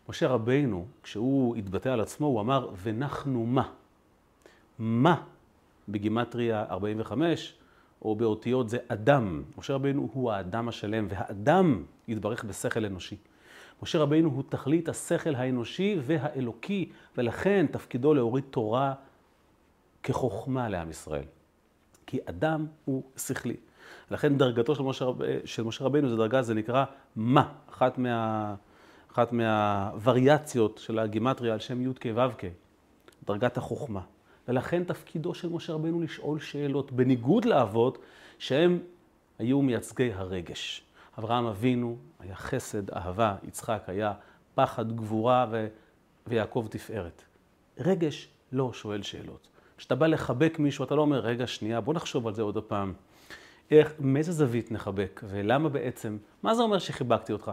משה 0.10 0.28
רבינו, 0.28 0.86
כשהוא 1.04 1.56
התבטא 1.56 1.90
על 1.90 2.02
עצמו, 2.02 2.28
הוא 2.28 2.42
אמר, 2.42 2.70
ונחנו 2.76 3.46
מה? 3.46 3.72
מה 4.80 5.24
בגימטריה 5.90 6.66
45 6.70 7.54
או 8.02 8.16
באותיות 8.16 8.70
זה 8.70 8.78
אדם. 8.88 9.44
משה 9.58 9.74
רבינו 9.74 10.10
הוא 10.14 10.32
האדם 10.32 10.70
השלם, 10.70 11.08
והאדם 11.10 11.84
יתברך 12.08 12.44
בשכל 12.44 12.86
אנושי. 12.86 13.18
משה 13.84 14.00
רבינו 14.00 14.30
הוא 14.30 14.44
תכלית 14.50 14.90
השכל 14.90 15.36
האנושי 15.36 15.98
והאלוקי, 16.02 16.92
ולכן 17.18 17.66
תפקידו 17.72 18.14
להוריד 18.14 18.44
תורה 18.50 18.94
כחוכמה 20.04 20.70
לעם 20.70 20.90
ישראל. 20.90 21.26
כי 22.06 22.20
אדם 22.26 22.66
הוא 22.86 23.04
שכלי. 23.18 23.56
לכן 24.12 24.38
דרגתו 24.38 24.76
של 24.76 24.84
משה, 24.84 25.06
רב... 25.06 25.22
של 25.46 25.64
משה 25.64 25.86
רבינו 25.86 26.10
זה 26.10 26.16
דרגה, 26.16 26.42
זה 26.42 26.54
נקרא 26.54 26.86
מה, 27.16 27.52
אחת, 27.70 27.98
מה... 27.98 28.56
אחת 29.12 29.32
מהווריאציות 29.32 30.78
של 30.84 31.00
הגימטריה 31.00 31.54
על 31.54 31.60
שם 31.60 31.82
י' 31.82 31.94
כ' 32.00 32.06
ו' 32.16 32.38
כ', 32.38 32.46
דרגת 33.28 33.58
החוכמה. 33.58 34.02
ולכן 34.48 34.84
תפקידו 34.84 35.34
של 35.34 35.50
משה 35.50 35.74
רבינו 35.74 36.02
לשאול 36.02 36.40
שאלות, 36.40 36.92
בניגוד 36.92 37.46
לאבות 37.46 37.98
שהם 38.40 38.80
היו 39.40 39.62
מייצגי 39.62 40.14
הרגש. 40.14 40.84
אברהם 41.20 41.46
אבינו 41.46 41.98
היה 42.20 42.36
חסד, 42.36 42.92
אהבה, 42.92 43.36
יצחק 43.48 43.84
היה 43.88 44.14
פחד, 44.56 44.96
גבורה 44.96 45.46
ו... 45.52 45.68
ויעקב 46.28 46.68
תפארת. 46.70 47.24
רגש 47.80 48.30
לא 48.52 48.74
שואל 48.74 49.02
שאלות. 49.02 49.48
כשאתה 49.78 49.96
בא 49.96 50.08
לחבק 50.08 50.60
מישהו, 50.60 50.86
אתה 50.86 50.96
לא 50.96 51.02
אומר, 51.02 51.20
רגע, 51.20 51.48
שנייה, 51.48 51.82
בוא 51.82 51.94
נחשוב 51.94 52.28
על 52.28 52.34
זה 52.34 52.42
עוד 52.42 52.64
פעם. 52.64 52.94
איך, 53.72 53.94
מאיזה 54.00 54.32
זווית 54.32 54.72
נחבק, 54.72 55.22
ולמה 55.28 55.70
בעצם, 55.70 56.18
מה 56.44 56.56
זה 56.56 56.62
אומר 56.62 56.80
שחיבקתי 56.80 57.34
אותך? 57.34 57.52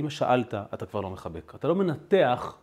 אם 0.00 0.10
שאלת, 0.10 0.54
אתה 0.54 0.86
כבר 0.86 1.00
לא 1.00 1.10
מחבק. 1.10 1.52
אתה 1.54 1.68
לא 1.68 1.74
מנתח 1.74 2.56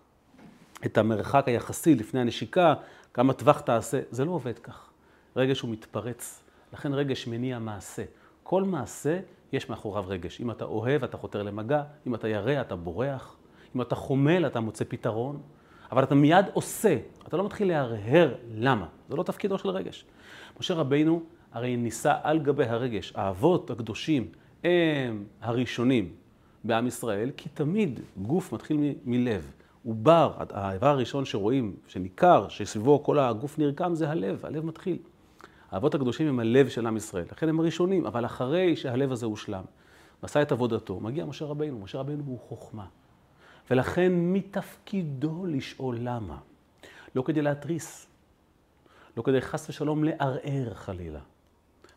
את 0.86 0.97
המרחק 0.97 1.47
היחסי 1.47 1.95
לפני 1.95 2.19
הנשיקה, 2.19 2.74
כמה 3.13 3.33
טווח 3.33 3.59
תעשה, 3.59 4.00
זה 4.12 4.25
לא 4.25 4.31
עובד 4.31 4.59
כך. 4.59 4.89
רגש 5.36 5.59
הוא 5.59 5.71
מתפרץ, 5.71 6.43
לכן 6.74 6.93
רגש 6.93 7.27
מניע 7.27 7.59
מעשה. 7.59 8.03
כל 8.43 8.63
מעשה, 8.63 9.19
יש 9.51 9.69
מאחוריו 9.69 10.03
רגש. 10.07 10.41
אם 10.41 10.51
אתה 10.51 10.65
אוהב, 10.65 11.03
אתה 11.03 11.17
חותר 11.17 11.43
למגע, 11.43 11.83
אם 12.07 12.15
אתה 12.15 12.27
ירא, 12.27 12.62
אתה 12.62 12.75
בורח, 12.75 13.36
אם 13.75 13.81
אתה 13.81 13.95
חומל, 13.95 14.47
אתה 14.47 14.59
מוצא 14.59 14.86
פתרון, 14.88 15.41
אבל 15.91 16.03
אתה 16.03 16.15
מיד 16.15 16.45
עושה, 16.53 16.97
אתה 17.27 17.38
לא 17.38 17.45
מתחיל 17.45 17.67
להרהר 17.67 18.33
למה. 18.55 18.88
זה 19.09 19.15
לא 19.15 19.24
תפקידו 19.24 19.57
של 19.57 19.69
רגש. 19.69 20.05
משה 20.59 20.74
רבינו 20.74 21.24
הרי 21.51 21.77
ניסה 21.77 22.13
על 22.24 22.39
גבי 22.39 22.66
הרגש. 22.66 23.13
האבות 23.16 23.72
הקדושים 23.72 24.27
הם 24.63 25.24
הראשונים 25.42 26.13
בעם 26.63 26.88
ישראל, 26.88 27.32
כי 27.38 27.50
תמיד 27.50 28.00
גוף 28.18 28.54
מתחיל 28.54 28.77
מ- 28.77 29.12
מלב. 29.12 29.51
עובר, 29.86 30.34
האיבר 30.50 30.88
הראשון 30.88 31.25
שרואים, 31.25 31.75
שניכר, 31.88 32.48
שסביבו 32.50 33.04
כל 33.04 33.20
הגוף 33.20 33.60
נרקם, 33.60 33.96
זה 33.96 34.10
הלב, 34.10 34.46
הלב 34.46 34.66
מתחיל. 34.66 34.98
האבות 35.72 35.96
הקדושים 35.96 36.27
הם 36.27 36.39
הלב 36.39 36.70
של 36.70 36.88
עם 36.88 36.98
ישראל, 36.98 37.25
לכן 37.32 37.50
הם 37.50 37.60
הראשונים, 37.60 38.06
אבל 38.06 38.25
אחרי 38.25 38.75
שהלב 38.75 39.12
הזה 39.12 39.25
הושלם, 39.25 39.63
ועשה 40.24 40.42
את 40.42 40.51
עבודתו, 40.51 41.00
מגיע 41.00 41.25
משה 41.25 41.46
רבינו, 41.46 41.80
משה 41.80 41.98
רבינו 41.98 42.24
הוא 42.25 42.39
חוכמה. 42.39 42.86
ולכן 43.72 44.12
מתפקידו 44.16 45.46
לשאול 45.46 45.98
למה. 46.01 46.38
לא 47.16 47.22
כדי 47.22 47.42
להתריס, 47.42 48.08
לא 49.18 49.22
כדי 49.22 49.42
חס 49.42 49.70
ושלום 49.70 50.04
לערער 50.04 50.74
חלילה. 50.74 51.20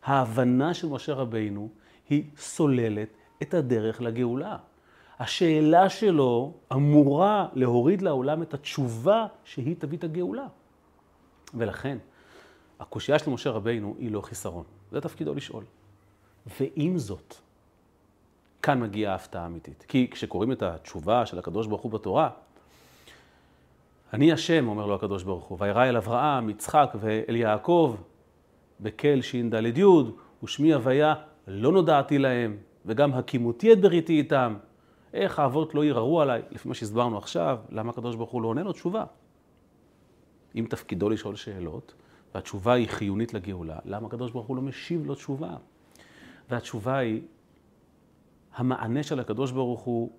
ההבנה 0.03 0.73
של 0.73 0.87
משה 0.87 1.13
רבינו 1.13 1.69
היא 2.09 2.23
סוללת 2.37 3.09
את 3.41 3.53
הדרך 3.53 4.01
לגאולה. 4.01 4.57
השאלה 5.19 5.89
שלו 5.89 6.53
אמורה 6.73 7.47
להוריד 7.53 8.01
לעולם 8.01 8.41
את 8.41 8.53
התשובה 8.53 9.25
שהיא 9.43 9.75
תביא 9.79 9.97
את 9.97 10.03
הגאולה. 10.03 10.47
ולכן, 11.53 11.97
הקושייה 12.79 13.19
של 13.19 13.31
משה 13.31 13.49
רבינו 13.49 13.95
היא 13.99 14.11
לא 14.11 14.21
חיסרון. 14.21 14.63
זה 14.91 15.01
תפקידו 15.01 15.33
לשאול. 15.33 15.63
ועם 16.59 16.97
זאת, 16.97 17.35
כאן 18.61 18.79
מגיעה 18.79 19.11
ההפתעה 19.11 19.43
האמיתית. 19.43 19.85
כי 19.87 20.07
כשקוראים 20.11 20.51
את 20.51 20.61
התשובה 20.61 21.25
של 21.25 21.39
הקדוש 21.39 21.67
ברוך 21.67 21.81
הוא 21.81 21.91
בתורה, 21.91 22.29
אני 24.13 24.31
השם, 24.31 24.67
אומר 24.67 24.85
לו 24.85 24.95
הקדוש 24.95 25.23
ברוך 25.23 25.45
הוא, 25.45 25.57
וירא 25.61 25.85
אל 25.85 25.97
אברהם, 25.97 26.49
יצחק 26.49 26.95
ואל 26.99 27.35
יעקב, 27.35 27.95
בקל 28.81 29.21
ש"ד 29.21 29.77
י', 29.77 29.83
ושמי 30.43 30.73
הוויה 30.73 31.13
לא 31.47 31.71
נודעתי 31.71 32.17
להם, 32.17 32.57
וגם 32.85 33.13
הקימותי 33.13 33.73
את 33.73 33.81
בריתי 33.81 34.17
איתם. 34.17 34.55
איך 35.13 35.39
האבות 35.39 35.75
לא 35.75 35.85
ירערו 35.85 36.21
עליי, 36.21 36.41
לפי 36.51 36.67
מה 36.67 36.73
שהסברנו 36.73 37.17
עכשיו, 37.17 37.59
למה 37.69 37.89
הקדוש 37.89 38.15
ברוך 38.15 38.31
הוא 38.31 38.41
לא 38.41 38.47
עונה 38.47 38.63
לו 38.63 38.73
תשובה? 38.73 39.05
אם 40.55 40.65
תפקידו 40.69 41.09
לשאול 41.09 41.35
שאלות, 41.35 41.93
והתשובה 42.35 42.73
היא 42.73 42.87
חיונית 42.87 43.33
לגאולה, 43.33 43.79
למה 43.85 44.07
הקדוש 44.07 44.31
ברוך 44.31 44.47
הוא 44.47 44.55
לא 44.55 44.61
משיב 44.61 45.05
לו 45.05 45.15
תשובה? 45.15 45.57
והתשובה 46.49 46.97
היא, 46.97 47.21
המענה 48.55 49.03
של 49.03 49.19
הקדוש 49.19 49.51
ברוך 49.51 49.81
הוא 49.81 50.11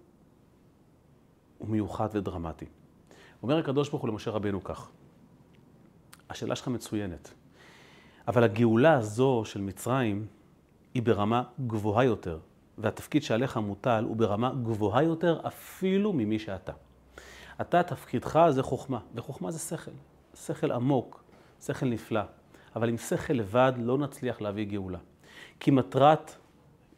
הוא 1.58 1.68
מיוחד 1.68 2.08
ודרמטי. 2.12 2.66
אומר 3.42 3.58
הקדוש 3.58 3.88
ברוך 3.88 4.02
הוא 4.02 4.08
למשה 4.08 4.30
רבנו 4.30 4.64
כך, 4.64 4.90
השאלה 6.30 6.56
שלך 6.56 6.68
מצוינת, 6.68 7.34
אבל 8.28 8.44
הגאולה 8.44 8.94
הזו 8.94 9.42
של 9.44 9.60
מצרים 9.60 10.26
היא 10.94 11.02
ברמה 11.02 11.42
גבוהה 11.66 12.04
יותר, 12.04 12.38
והתפקיד 12.78 13.22
שעליך 13.22 13.56
מוטל 13.56 14.04
הוא 14.08 14.16
ברמה 14.16 14.52
גבוהה 14.62 15.02
יותר 15.02 15.40
אפילו 15.46 16.12
ממי 16.12 16.38
שאתה. 16.38 16.72
אתה, 17.60 17.82
תפקידך 17.82 18.46
זה 18.50 18.62
חוכמה, 18.62 18.98
וחוכמה 19.14 19.50
זה 19.50 19.58
שכל, 19.58 19.90
שכל 20.34 20.72
עמוק, 20.72 21.24
שכל 21.60 21.86
נפלא, 21.86 22.22
אבל 22.76 22.88
עם 22.88 22.96
שכל 22.96 23.34
לבד 23.34 23.72
לא 23.78 23.98
נצליח 23.98 24.40
להביא 24.40 24.64
גאולה. 24.64 24.98
כי 25.60 25.70
מטרת 25.70 26.34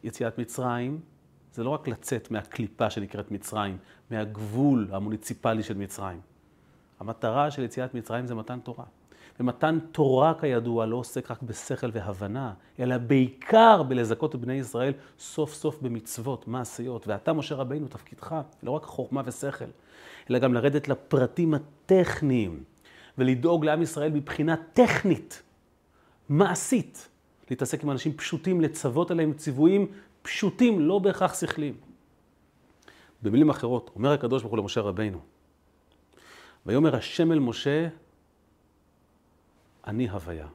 יציאת 0.03 0.37
מצרים 0.37 0.99
זה 1.53 1.63
לא 1.63 1.69
רק 1.69 1.87
לצאת 1.87 2.31
מהקליפה 2.31 2.89
שנקראת 2.89 3.31
מצרים, 3.31 3.77
מהגבול 4.11 4.87
המוניציפלי 4.91 5.63
של 5.63 5.77
מצרים. 5.77 6.21
המטרה 6.99 7.51
של 7.51 7.63
יציאת 7.63 7.93
מצרים 7.93 8.25
זה 8.27 8.35
מתן 8.35 8.59
תורה. 8.59 8.85
ומתן 9.39 9.79
תורה, 9.91 10.33
כידוע, 10.39 10.85
לא 10.85 10.95
עוסק 10.95 11.31
רק 11.31 11.41
בשכל 11.41 11.89
והבנה, 11.91 12.53
אלא 12.79 12.97
בעיקר 12.97 13.83
בלזכות 13.83 14.35
את 14.35 14.39
בני 14.39 14.53
ישראל 14.53 14.93
סוף 15.19 15.53
סוף 15.53 15.81
במצוות 15.81 16.47
מעשיות. 16.47 17.07
ואתה, 17.07 17.33
משה 17.33 17.55
רבינו, 17.55 17.87
תפקידך, 17.87 18.35
לא 18.63 18.71
רק 18.71 18.83
חוכמה 18.83 19.21
ושכל, 19.25 19.65
אלא 20.29 20.39
גם 20.39 20.53
לרדת 20.53 20.87
לפרטים 20.87 21.53
הטכניים, 21.53 22.63
ולדאוג 23.17 23.65
לעם 23.65 23.81
ישראל 23.81 24.11
מבחינה 24.11 24.55
טכנית, 24.73 25.43
מעשית, 26.29 27.07
להתעסק 27.49 27.83
עם 27.83 27.91
אנשים 27.91 28.13
פשוטים, 28.13 28.61
לצוות 28.61 29.11
עליהם 29.11 29.33
ציוויים 29.33 29.87
פשוטים, 30.21 30.79
לא 30.79 30.99
בהכרח 30.99 31.39
שכליים. 31.39 31.75
במילים 33.21 33.49
אחרות, 33.49 33.91
אומר 33.95 34.11
הקדוש 34.11 34.41
ברוך 34.41 34.51
הוא 34.53 34.59
למשה 34.59 34.81
רבינו, 34.81 35.19
ויאמר 36.65 36.95
השם 36.95 37.31
אל 37.31 37.39
משה, 37.39 37.87
אני 39.87 40.09
הוויה. 40.09 40.47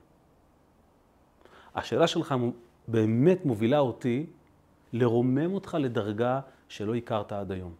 השאלה 1.74 2.06
שלך 2.06 2.34
באמת 2.88 3.44
מובילה 3.44 3.78
אותי 3.78 4.26
לרומם 4.92 5.54
אותך 5.54 5.76
לדרגה 5.80 6.40
שלא 6.68 6.94
הכרת 6.94 7.32
עד 7.32 7.52
היום. 7.52 7.72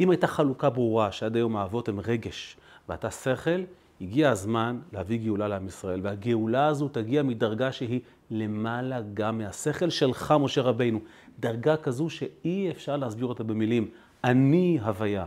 אם 0.00 0.10
הייתה 0.10 0.26
חלוקה 0.26 0.70
ברורה 0.70 1.12
שעד 1.12 1.36
היום 1.36 1.56
האבות 1.56 1.88
הם 1.88 2.00
רגש 2.00 2.56
ואתה 2.88 3.10
שכל, 3.10 3.60
הגיע 4.00 4.30
הזמן 4.30 4.78
להביא 4.92 5.18
גאולה 5.18 5.48
לעם 5.48 5.66
ישראל, 5.66 6.00
והגאולה 6.02 6.66
הזו 6.66 6.88
תגיע 6.88 7.22
מדרגה 7.22 7.72
שהיא 7.72 8.00
למעלה 8.30 9.00
גם 9.14 9.38
מהשכל 9.38 9.90
שלך, 9.90 10.34
משה 10.40 10.62
רבינו. 10.62 11.00
דרגה 11.40 11.76
כזו 11.76 12.10
שאי 12.10 12.70
אפשר 12.70 12.96
להסביר 12.96 13.26
אותה 13.26 13.44
במילים. 13.44 13.88
אני 14.24 14.78
הוויה. 14.82 15.26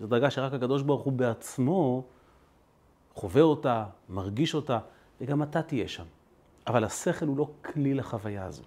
זו 0.00 0.06
דרגה 0.06 0.30
שרק 0.30 0.52
הקדוש 0.52 0.82
ברוך 0.82 1.02
הוא 1.02 1.12
בעצמו 1.12 2.04
חווה 3.16 3.42
אותה, 3.42 3.84
מרגיש 4.08 4.54
אותה, 4.54 4.78
וגם 5.20 5.42
אתה 5.42 5.62
תהיה 5.62 5.88
שם. 5.88 6.04
אבל 6.66 6.84
השכל 6.84 7.26
הוא 7.26 7.36
לא 7.36 7.50
כלי 7.64 7.94
לחוויה 7.94 8.44
הזו. 8.44 8.62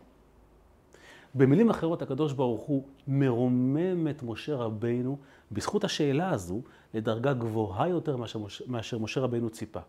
במילים 1.36 1.70
אחרות, 1.70 2.02
הקדוש 2.02 2.34
ברוך 2.34 2.62
הוא 2.62 2.84
מרומם 3.08 4.08
את 4.08 4.24
משה 4.24 4.56
רבינו 4.56 5.18
בזכות 5.52 5.84
השאלה 5.84 6.30
הזו 6.30 6.62
לדרגה 6.94 7.34
גבוהה 7.34 7.88
יותר 7.88 8.18
מאשר, 8.18 8.40
מאשר 8.68 8.98
משה 9.00 9.22
רבינו 9.22 9.50
ציפה. 9.50 9.80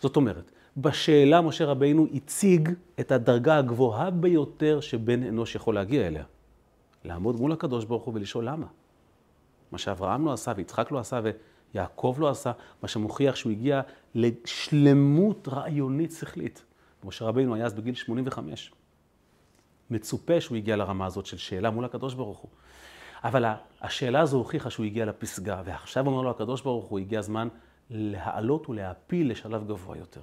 זאת 0.00 0.16
אומרת, 0.16 0.50
בשאלה 0.76 1.40
משה 1.40 1.64
רבינו 1.64 2.06
הציג 2.14 2.68
את 3.00 3.12
הדרגה 3.12 3.56
הגבוהה 3.56 4.10
ביותר 4.10 4.80
שבן 4.80 5.22
אנוש 5.22 5.54
יכול 5.54 5.74
להגיע 5.74 6.06
אליה. 6.06 6.24
לעמוד 7.04 7.36
מול 7.36 7.52
הקדוש 7.52 7.84
ברוך 7.84 8.04
הוא 8.04 8.14
ולשאול 8.14 8.48
למה. 8.48 8.66
מה 9.72 9.78
שאברהם 9.78 10.26
לא 10.26 10.32
עשה 10.32 10.52
ויצחק 10.56 10.90
לא 10.90 10.98
עשה 10.98 11.20
ויעקב 11.74 12.16
לא 12.18 12.30
עשה, 12.30 12.52
מה 12.82 12.88
שמוכיח 12.88 13.36
שהוא 13.36 13.52
הגיע 13.52 13.80
לשלמות 14.14 15.48
רעיונית 15.48 16.12
שכלית. 16.12 16.64
משה 17.04 17.24
רבינו 17.24 17.54
היה 17.54 17.66
אז 17.66 17.74
בגיל 17.74 17.94
85. 17.94 18.72
מצופה 19.90 20.40
שהוא 20.40 20.56
הגיע 20.56 20.76
לרמה 20.76 21.06
הזאת 21.06 21.26
של 21.26 21.36
שאלה 21.36 21.70
מול 21.70 21.84
הקדוש 21.84 22.14
ברוך 22.14 22.38
הוא. 22.38 22.50
אבל 23.24 23.44
השאלה 23.80 24.20
הזו 24.20 24.36
הוכיחה 24.36 24.70
שהוא 24.70 24.86
הגיע 24.86 25.04
לפסגה, 25.04 25.62
ועכשיו 25.64 26.06
אומר 26.06 26.22
לו 26.22 26.30
הקדוש 26.30 26.62
ברוך 26.62 26.84
הוא, 26.84 26.98
הגיע 26.98 27.18
הזמן 27.18 27.48
להעלות 27.90 28.68
ולהעפיל 28.68 29.30
לשלב 29.30 29.68
גבוה 29.68 29.98
יותר. 29.98 30.20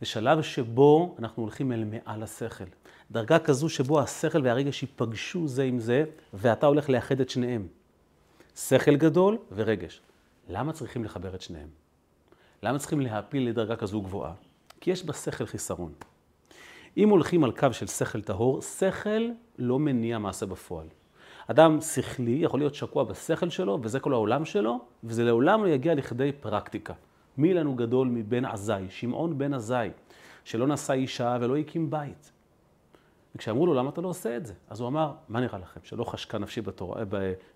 זה 0.00 0.06
שלב 0.06 0.42
שבו 0.42 1.16
אנחנו 1.18 1.42
הולכים 1.42 1.72
אל 1.72 1.84
מעל 1.84 2.22
השכל. 2.22 2.64
דרגה 3.10 3.38
כזו 3.38 3.68
שבו 3.68 4.00
השכל 4.00 4.44
והרגש 4.44 4.82
ייפגשו 4.82 5.48
זה 5.48 5.62
עם 5.62 5.78
זה, 5.78 6.04
ואתה 6.34 6.66
הולך 6.66 6.90
לאחד 6.90 7.20
את 7.20 7.30
שניהם. 7.30 7.66
שכל 8.56 8.96
גדול 8.96 9.38
ורגש. 9.52 10.00
למה 10.48 10.72
צריכים 10.72 11.04
לחבר 11.04 11.34
את 11.34 11.40
שניהם? 11.40 11.68
למה 12.62 12.78
צריכים 12.78 13.00
להעפיל 13.00 13.48
לדרגה 13.48 13.76
כזו 13.76 14.00
גבוהה? 14.00 14.32
כי 14.80 14.90
יש 14.90 15.04
בשכל 15.04 15.46
חיסרון. 15.46 15.92
אם 16.96 17.08
הולכים 17.08 17.44
על 17.44 17.52
קו 17.52 17.72
של 17.72 17.86
שכל 17.86 18.20
טהור, 18.20 18.62
שכל 18.62 19.28
לא 19.58 19.78
מניע 19.78 20.18
מעשה 20.18 20.46
בפועל. 20.46 20.86
אדם 21.46 21.80
שכלי 21.80 22.38
יכול 22.40 22.60
להיות 22.60 22.74
שקוע 22.74 23.04
בשכל 23.04 23.50
שלו, 23.50 23.78
וזה 23.82 24.00
כל 24.00 24.12
העולם 24.12 24.44
שלו, 24.44 24.80
וזה 25.04 25.24
לעולם 25.24 25.64
לא 25.64 25.68
יגיע 25.68 25.94
לכדי 25.94 26.32
פרקטיקה. 26.32 26.94
מי 27.36 27.54
לנו 27.54 27.74
גדול 27.74 28.08
מבן 28.08 28.44
עזאי? 28.44 28.86
שמעון 28.90 29.38
בן 29.38 29.54
עזאי, 29.54 29.90
שלא 30.44 30.66
נשא 30.66 30.92
אישה 30.92 31.38
ולא 31.40 31.56
הקים 31.56 31.90
בית. 31.90 32.32
וכשאמרו 33.34 33.66
לו, 33.66 33.74
למה 33.74 33.90
אתה 33.90 34.00
לא 34.00 34.08
עושה 34.08 34.36
את 34.36 34.46
זה? 34.46 34.54
אז 34.68 34.80
הוא 34.80 34.88
אמר, 34.88 35.12
מה 35.28 35.40
נראה 35.40 35.58
לכם, 35.58 35.80
שלא 35.82 36.04
חשקה 36.04 36.38
נפשי 36.38 36.60
בתורה, 36.60 37.02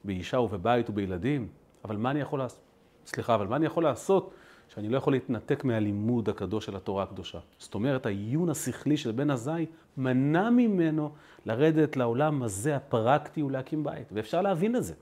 באישה 0.04 0.38
ובבית 0.38 0.90
ובילדים? 0.90 1.49
אבל 1.84 1.96
מה 1.96 2.11
אני 2.11 2.20
יכול 2.20 2.38
לעשות? 2.38 2.71
סליחה, 3.06 3.35
אבל 3.35 3.47
מה 3.47 3.56
אני 3.56 3.66
יכול 3.66 3.85
לעשות 3.85 4.30
שאני 4.68 4.88
לא 4.88 4.97
יכול 4.97 5.12
להתנתק 5.12 5.64
מהלימוד 5.64 6.28
הקדוש 6.28 6.66
של 6.66 6.76
התורה 6.76 7.02
הקדושה? 7.02 7.38
זאת 7.59 7.75
אומרת, 7.75 8.06
העיון 8.06 8.50
השכלי 8.50 8.97
של 8.97 9.12
בן 9.12 9.30
עזאי 9.30 9.66
מנע 9.97 10.50
ממנו 10.50 11.11
לרדת 11.47 11.97
לעולם 11.97 12.42
הזה 12.42 12.76
הפרקטי 12.76 13.42
ולהקים 13.42 13.85
בית, 13.85 14.09
ואפשר 14.12 14.42
להבין 14.42 14.76
את 14.76 14.85
זה. 14.85 14.94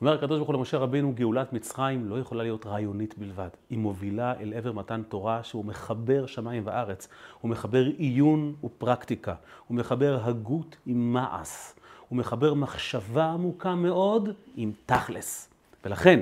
אומר 0.00 0.14
הקדוש 0.14 0.36
ברוך 0.36 0.48
הוא 0.48 0.56
למשה 0.56 0.78
רבינו, 0.78 1.12
גאולת 1.14 1.52
מצרים 1.52 2.08
לא 2.08 2.18
יכולה 2.18 2.42
להיות 2.42 2.66
רעיונית 2.66 3.18
בלבד. 3.18 3.48
היא 3.70 3.78
מובילה 3.78 4.34
אל 4.40 4.54
עבר 4.54 4.72
מתן 4.72 5.02
תורה 5.08 5.42
שהוא 5.42 5.64
מחבר 5.64 6.26
שמיים 6.26 6.62
וארץ. 6.66 7.08
הוא 7.40 7.50
מחבר 7.50 7.84
עיון 7.86 8.54
ופרקטיקה. 8.64 9.34
הוא 9.66 9.76
מחבר 9.76 10.18
הגות 10.22 10.76
עם 10.86 11.12
מעש. 11.12 11.72
הוא 12.08 12.18
מחבר 12.18 12.54
מחשבה 12.54 13.26
עמוקה 13.26 13.74
מאוד 13.74 14.28
עם 14.56 14.72
תכלס. 14.86 15.55
ולכן, 15.86 16.20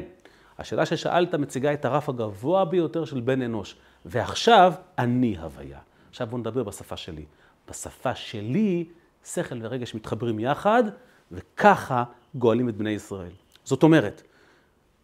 השאלה 0.59 0.87
ששאלת 0.87 1.35
מציגה 1.35 1.73
את 1.73 1.85
הרף 1.85 2.09
הגבוה 2.09 2.65
ביותר 2.65 3.05
של 3.05 3.21
בן 3.21 3.43
אנוש. 3.43 3.77
ועכשיו, 4.05 4.73
אני 4.99 5.39
הוויה. 5.39 5.79
עכשיו 6.11 6.27
בואו 6.27 6.41
נדבר 6.41 6.63
בשפה 6.63 6.97
שלי. 6.97 7.25
בשפה 7.69 8.15
שלי, 8.15 8.85
שכל 9.25 9.59
ורגש 9.63 9.95
מתחברים 9.95 10.41
יחד, 10.41 10.85
וככה 11.33 12.05
גואלים 12.35 12.69
את 12.69 12.77
בני 12.77 12.91
ישראל. 12.91 13.31
זאת 13.65 13.83
אומרת, 13.83 14.23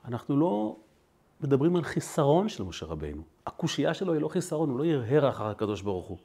אנחנו 0.04 0.36
לא 0.36 0.76
מדברים 1.40 1.76
על 1.76 1.82
חיסרון 1.82 2.48
של 2.48 2.62
משה 2.62 2.86
רבינו. 2.86 3.22
הקושייה 3.46 3.94
שלו 3.94 4.12
היא 4.12 4.20
לא 4.20 4.28
חיסרון, 4.28 4.70
הוא 4.70 4.78
לא 4.78 4.84
ירהר 4.84 5.28
אחר 5.28 5.46
הקדוש 5.46 5.82
ברוך 5.82 6.06
הוא. 6.06 6.18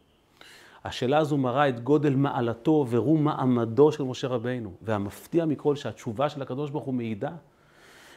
השאלה 0.84 1.18
הזו 1.18 1.38
מראה 1.38 1.70
את 1.70 1.80
גודל 1.80 2.16
מעלתו 2.16 2.86
ורום 2.90 3.24
מעמדו 3.24 3.92
של 3.92 4.04
משה 4.04 4.28
רבינו. 4.28 4.72
והמפתיע 4.82 5.46
מכל 5.46 5.76
שהתשובה 5.76 6.30
של 6.30 6.42
הקדוש 6.42 6.70
ברוך 6.70 6.86
הוא 6.86 6.94
מעידה 6.94 7.32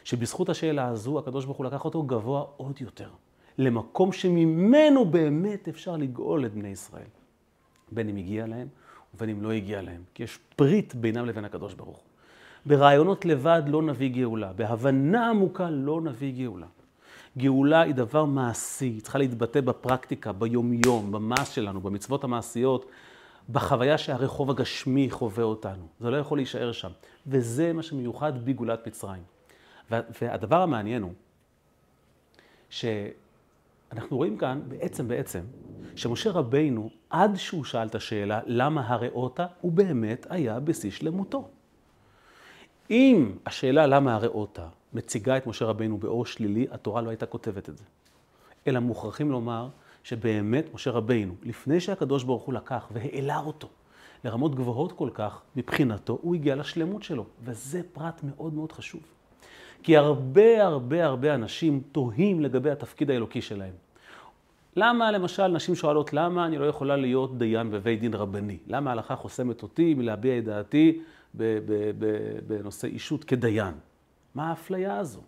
שבזכות 0.03 0.49
השאלה 0.49 0.87
הזו 0.87 1.19
הקדוש 1.19 1.45
ברוך 1.45 1.57
הוא 1.57 1.65
לקח 1.65 1.85
אותו 1.85 2.03
גבוה 2.03 2.43
עוד 2.57 2.81
יותר. 2.81 3.09
למקום 3.57 4.11
שממנו 4.11 5.05
באמת 5.05 5.67
אפשר 5.67 5.97
לגאול 5.97 6.45
את 6.45 6.53
בני 6.53 6.67
ישראל. 6.67 7.07
בין 7.91 8.09
אם 8.09 8.15
הגיע 8.15 8.47
להם 8.47 8.67
ובין 9.15 9.29
אם 9.29 9.41
לא 9.41 9.51
הגיע 9.51 9.81
להם. 9.81 10.01
כי 10.13 10.23
יש 10.23 10.39
ברית 10.57 10.95
בינם 10.95 11.25
לבין 11.25 11.45
הקדוש 11.45 11.73
ברוך 11.73 11.97
הוא. 11.97 12.05
ברעיונות 12.65 13.25
לבד 13.25 13.61
לא 13.67 13.81
נביא 13.81 14.09
גאולה, 14.09 14.53
בהבנה 14.53 15.29
עמוקה 15.29 15.69
לא 15.69 16.01
נביא 16.01 16.33
גאולה. 16.33 16.67
גאולה 17.37 17.81
היא 17.81 17.95
דבר 17.95 18.25
מעשי, 18.25 18.85
היא 18.85 19.01
צריכה 19.01 19.17
להתבטא 19.19 19.61
בפרקטיקה, 19.61 20.31
ביומיום, 20.31 21.11
במעש 21.11 21.55
שלנו, 21.55 21.81
במצוות 21.81 22.23
המעשיות, 22.23 22.85
בחוויה 23.49 23.97
שהרחוב 23.97 24.49
הגשמי 24.49 25.09
חווה 25.11 25.43
אותנו. 25.43 25.83
זה 25.99 26.09
לא 26.09 26.17
יכול 26.17 26.37
להישאר 26.37 26.71
שם. 26.71 26.89
וזה 27.27 27.73
מה 27.73 27.83
שמיוחד 27.83 28.45
בגאולת 28.45 28.87
מצרים. 28.87 29.23
והדבר 29.91 30.61
המעניין 30.61 31.01
הוא, 31.01 31.13
שאנחנו 32.69 34.17
רואים 34.17 34.37
כאן 34.37 34.61
בעצם 34.67 35.07
בעצם, 35.07 35.41
שמשה 35.95 36.31
רבינו, 36.31 36.89
עד 37.09 37.35
שהוא 37.35 37.63
שאל 37.63 37.87
את 37.87 37.95
השאלה 37.95 38.39
למה 38.45 38.87
הראותה, 38.87 39.45
הוא 39.61 39.71
באמת 39.71 40.27
היה 40.29 40.59
בשיא 40.59 40.91
שלמותו. 40.91 41.49
אם 42.89 43.31
השאלה 43.45 43.87
למה 43.87 44.15
הראותה 44.15 44.67
מציגה 44.93 45.37
את 45.37 45.47
משה 45.47 45.65
רבינו 45.65 45.97
באור 45.97 46.25
שלילי, 46.25 46.67
התורה 46.71 47.01
לא 47.01 47.09
הייתה 47.09 47.25
כותבת 47.25 47.69
את 47.69 47.77
זה. 47.77 47.83
אלא 48.67 48.79
מוכרחים 48.79 49.31
לומר 49.31 49.69
שבאמת 50.03 50.73
משה 50.73 50.91
רבינו, 50.91 51.35
לפני 51.43 51.79
שהקדוש 51.79 52.23
ברוך 52.23 52.43
הוא 52.43 52.53
לקח 52.53 52.87
והעלה 52.91 53.39
אותו 53.39 53.69
לרמות 54.23 54.55
גבוהות 54.55 54.91
כל 54.91 55.09
כך, 55.13 55.41
מבחינתו 55.55 56.19
הוא 56.21 56.35
הגיע 56.35 56.55
לשלמות 56.55 57.03
שלו. 57.03 57.25
וזה 57.43 57.81
פרט 57.93 58.23
מאוד 58.23 58.53
מאוד 58.53 58.71
חשוב. 58.71 59.01
כי 59.83 59.97
הרבה 59.97 60.65
הרבה 60.65 61.05
הרבה 61.05 61.35
אנשים 61.35 61.81
תוהים 61.91 62.41
לגבי 62.41 62.71
התפקיד 62.71 63.11
האלוקי 63.11 63.41
שלהם. 63.41 63.73
למה 64.75 65.11
למשל 65.11 65.47
נשים 65.47 65.75
שואלות 65.75 66.13
למה 66.13 66.45
אני 66.45 66.57
לא 66.57 66.65
יכולה 66.65 66.95
להיות 66.95 67.37
דיין 67.37 67.71
בבית 67.71 67.99
דין 67.99 68.13
רבני? 68.13 68.57
למה 68.67 68.89
ההלכה 68.89 69.15
חוסמת 69.15 69.63
אותי 69.63 69.93
מלהביע 69.93 70.37
את 70.37 70.43
דעתי 70.43 71.01
בנושא 72.47 72.87
אישות 72.87 73.23
כדיין. 73.23 73.73
מה 74.35 74.49
האפליה 74.49 74.97
הזו? 74.97 75.21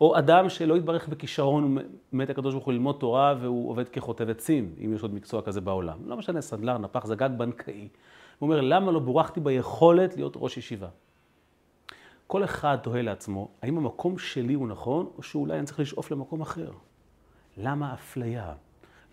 או 0.00 0.18
אדם 0.18 0.48
שלא 0.48 0.76
יתברך 0.76 1.08
בכישרון, 1.08 1.78
מת 2.12 2.30
הקדוש 2.30 2.54
ברוך 2.54 2.64
הוא 2.64 2.72
ללמוד 2.72 2.96
תורה 2.98 3.34
והוא 3.40 3.70
עובד 3.70 3.88
כחוטב 3.88 4.30
עצים, 4.30 4.74
אם 4.84 4.94
יש 4.94 5.02
עוד 5.02 5.14
מקצוע 5.14 5.42
כזה 5.42 5.60
בעולם. 5.60 5.98
לא 6.06 6.16
משנה, 6.16 6.40
סנדלר, 6.40 6.78
נפח, 6.78 7.06
זגג 7.06 7.30
בנקאי. 7.36 7.88
הוא 8.38 8.46
אומר, 8.46 8.60
למה 8.60 8.92
לא 8.92 8.98
בורכתי 8.98 9.40
ביכולת 9.40 10.16
להיות 10.16 10.32
ראש 10.36 10.56
ישיבה? 10.56 10.88
כל 12.30 12.44
אחד 12.44 12.76
תוהה 12.82 13.02
לעצמו, 13.02 13.48
האם 13.62 13.78
המקום 13.78 14.18
שלי 14.18 14.54
הוא 14.54 14.68
נכון, 14.68 15.10
או 15.18 15.22
שאולי 15.22 15.58
אני 15.58 15.66
צריך 15.66 15.80
לשאוף 15.80 16.10
למקום 16.10 16.40
אחר? 16.40 16.70
למה 17.56 17.94
אפליה? 17.94 18.52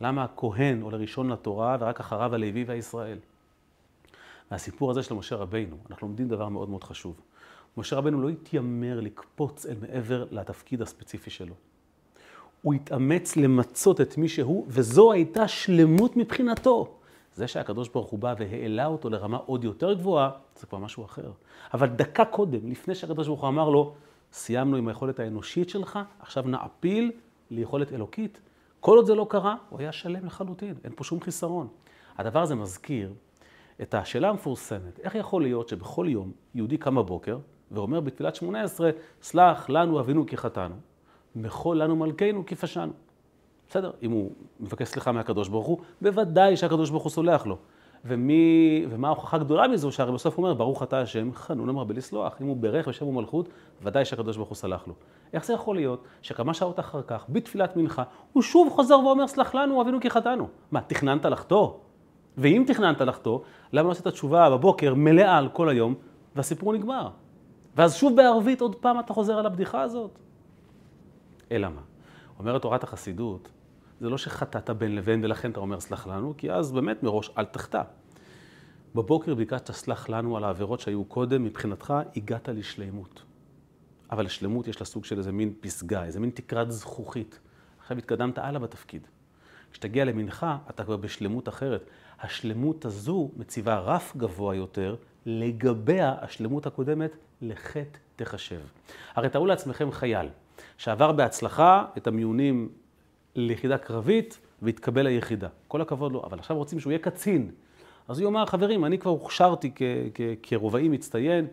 למה 0.01 0.23
הכהן 0.23 0.81
עולה 0.81 0.97
ראשון 0.97 1.29
לתורה 1.29 1.77
ורק 1.79 1.99
אחריו 1.99 2.35
הלוי 2.35 2.63
והישראל? 2.63 3.17
מהסיפור 4.51 4.91
הזה 4.91 5.03
של 5.03 5.15
משה 5.15 5.35
רבינו, 5.35 5.75
אנחנו 5.89 6.07
לומדים 6.07 6.27
דבר 6.27 6.49
מאוד 6.49 6.69
מאוד 6.69 6.83
חשוב. 6.83 7.21
משה 7.77 7.95
רבינו 7.95 8.21
לא 8.21 8.29
התיימר 8.29 8.99
לקפוץ 8.99 9.65
אל 9.65 9.75
מעבר 9.81 10.25
לתפקיד 10.31 10.81
הספציפי 10.81 11.29
שלו. 11.29 11.53
הוא 12.61 12.73
התאמץ 12.73 13.35
למצות 13.35 14.01
את 14.01 14.17
מי 14.17 14.29
שהוא, 14.29 14.65
וזו 14.67 15.11
הייתה 15.11 15.47
שלמות 15.47 16.17
מבחינתו. 16.17 16.96
זה 17.37 17.47
שהקדוש 17.47 17.89
ברוך 17.89 18.09
הוא 18.09 18.19
בא 18.19 18.35
והעלה 18.37 18.85
אותו 18.85 19.09
לרמה 19.09 19.37
עוד 19.37 19.63
יותר 19.63 19.93
גבוהה, 19.93 20.29
זה 20.55 20.67
כבר 20.67 20.77
משהו 20.77 21.05
אחר. 21.05 21.31
אבל 21.73 21.87
דקה 21.87 22.25
קודם, 22.25 22.71
לפני 22.71 22.95
שהקדוש 22.95 23.27
ברוך 23.27 23.41
הוא 23.41 23.49
אמר 23.49 23.69
לו, 23.69 23.93
סיימנו 24.33 24.77
עם 24.77 24.87
היכולת 24.87 25.19
האנושית 25.19 25.69
שלך, 25.69 25.99
עכשיו 26.19 26.43
נעפיל 26.47 27.11
ליכולת 27.49 27.93
אלוקית. 27.93 28.41
כל 28.79 28.97
עוד 28.97 29.05
זה 29.05 29.15
לא 29.15 29.27
קרה, 29.29 29.55
הוא 29.69 29.79
היה 29.79 29.91
שלם 29.91 30.25
לחלוטין, 30.25 30.75
אין 30.83 30.93
פה 30.95 31.03
שום 31.03 31.21
חיסרון. 31.21 31.67
הדבר 32.17 32.41
הזה 32.41 32.55
מזכיר 32.55 33.13
את 33.81 33.93
השאלה 33.93 34.29
המפורסמת, 34.29 34.99
איך 34.99 35.15
יכול 35.15 35.41
להיות 35.41 35.69
שבכל 35.69 36.05
יום 36.09 36.31
יהודי 36.55 36.77
קם 36.77 36.95
בבוקר 36.95 37.37
ואומר 37.71 37.99
בתפילת 37.99 38.35
שמונה 38.35 38.63
עשרה, 38.63 38.89
סלח 39.21 39.69
לנו 39.69 39.99
אבינו 39.99 40.25
כי 40.25 40.37
חטאנו, 40.37 40.75
מחול 41.35 41.81
לנו 41.81 41.95
מלכנו 41.95 42.45
כי 42.45 42.55
פשענו. 42.55 42.93
בסדר, 43.69 43.91
אם 44.03 44.11
הוא 44.11 44.31
מבקש 44.59 44.87
סליחה 44.87 45.11
מהקדוש 45.11 45.49
ברוך 45.49 45.67
הוא, 45.67 45.77
בוודאי 46.01 46.57
שהקדוש 46.57 46.89
ברוך 46.89 47.03
הוא 47.03 47.09
סולח 47.09 47.45
לו. 47.45 47.57
ומי, 48.05 48.85
ומה 48.89 49.07
ההוכחה 49.07 49.37
הגדולה 49.37 49.67
מזו, 49.67 49.91
שהרי 49.91 50.11
בסוף 50.11 50.37
הוא 50.37 50.45
אומר, 50.45 50.53
ברוך 50.57 50.83
אתה 50.83 51.01
השם, 51.01 51.33
חנון 51.33 51.69
המרבה 51.69 51.93
לסלוח. 51.93 52.41
אם 52.41 52.47
הוא 52.47 52.57
בירך 52.57 52.87
בשם 52.87 53.07
ומלכות, 53.07 53.49
ודאי 53.81 54.05
שהקדוש 54.05 54.37
ברוך 54.37 54.49
הוא 54.49 54.55
סלח 54.55 54.87
לו. 54.87 54.93
איך 55.33 55.45
זה 55.45 55.53
יכול 55.53 55.75
להיות 55.75 56.03
שכמה 56.21 56.53
שעות 56.53 56.79
אחר 56.79 57.01
כך, 57.01 57.25
בתפילת 57.29 57.77
מנחה, 57.77 58.03
הוא 58.33 58.43
שוב 58.43 58.69
חוזר 58.69 58.99
ואומר, 58.99 59.27
סלח 59.27 59.55
לנו, 59.55 59.81
אבינו 59.81 59.99
כי 60.01 60.09
חטאנו. 60.09 60.47
מה, 60.71 60.81
תכננת 60.81 61.25
לחטוא? 61.25 61.71
ואם 62.37 62.63
תכננת 62.67 63.01
לחטוא, 63.01 63.39
למה 63.73 63.87
לא 63.87 63.91
עשית 63.91 64.07
תשובה 64.07 64.49
בבוקר 64.49 64.93
מלאה 64.93 65.37
על 65.37 65.49
כל 65.49 65.69
היום, 65.69 65.95
והסיפור 66.35 66.73
נגמר? 66.73 67.09
ואז 67.75 67.95
שוב 67.95 68.15
בערבית 68.15 68.61
עוד 68.61 68.75
פעם 68.75 68.99
אתה 68.99 69.13
חוזר 69.13 69.37
על 69.37 69.45
הבדיחה 69.45 69.81
הזאת? 69.81 70.19
אלא 71.51 71.69
מה? 71.69 71.81
אומרת 72.39 72.61
תורת 72.61 72.83
החסידות, 72.83 73.49
זה 73.99 74.09
לא 74.09 74.17
שחטאת 74.17 74.69
בין 74.69 74.95
לבין 74.95 75.23
ולכן 75.23 75.51
אתה 75.51 75.59
אומר 75.59 75.79
סלח 75.79 76.07
לנו, 76.07 76.33
כי 76.37 76.51
אז 76.51 76.71
באמת 76.71 77.03
מראש 77.03 77.29
אל 77.37 77.45
תחטא. 77.45 77.81
בבוקר 78.95 79.35
ביקשת 79.35 79.71
סלח 79.71 80.09
לנו 80.09 80.37
על 80.37 80.43
העבירות 80.43 80.79
שהיו 80.79 81.05
קודם, 81.05 81.43
מבחינתך 81.43 81.93
הגעת 82.15 82.49
לשלמות. 82.49 83.23
אבל 84.11 84.25
לשלמות 84.25 84.67
יש 84.67 84.79
לה 84.79 84.85
סוג 84.85 85.05
של 85.05 85.17
איזה 85.17 85.31
מין 85.31 85.53
פסגה, 85.59 86.03
איזה 86.03 86.19
מין 86.19 86.29
תקרת 86.29 86.71
זכוכית. 86.71 87.39
עכשיו 87.79 87.97
התקדמת 87.97 88.37
הלאה 88.37 88.59
בתפקיד. 88.59 89.07
כשתגיע 89.71 90.05
למנחה, 90.05 90.57
אתה 90.69 90.83
כבר 90.83 90.97
בשלמות 90.97 91.49
אחרת. 91.49 91.89
השלמות 92.19 92.85
הזו 92.85 93.31
מציבה 93.37 93.79
רף 93.79 94.15
גבוה 94.17 94.55
יותר, 94.55 94.95
לגביה 95.25 96.15
השלמות 96.21 96.65
הקודמת 96.65 97.11
לחטא 97.41 97.99
תחשב. 98.15 98.59
הרי 99.15 99.29
תארו 99.29 99.45
לעצמכם 99.45 99.91
חייל 99.91 100.29
שעבר 100.77 101.11
בהצלחה 101.11 101.85
את 101.97 102.07
המיונים 102.07 102.69
ליחידה 103.37 103.77
קרבית 103.77 104.39
ויתקבל 104.61 105.01
ליחידה. 105.01 105.47
כל 105.67 105.81
הכבוד 105.81 106.11
לו, 106.11 106.23
אבל 106.23 106.39
עכשיו 106.39 106.57
רוצים 106.57 106.79
שהוא 106.79 106.91
יהיה 106.91 106.99
קצין. 106.99 107.51
אז 108.07 108.19
הוא 108.19 108.25
יאמר, 108.25 108.45
חברים, 108.45 108.85
אני 108.85 108.97
כבר 108.97 109.11
הוכשרתי 109.11 109.71
כרובעי 110.43 110.89
מצטיין, 110.89 111.47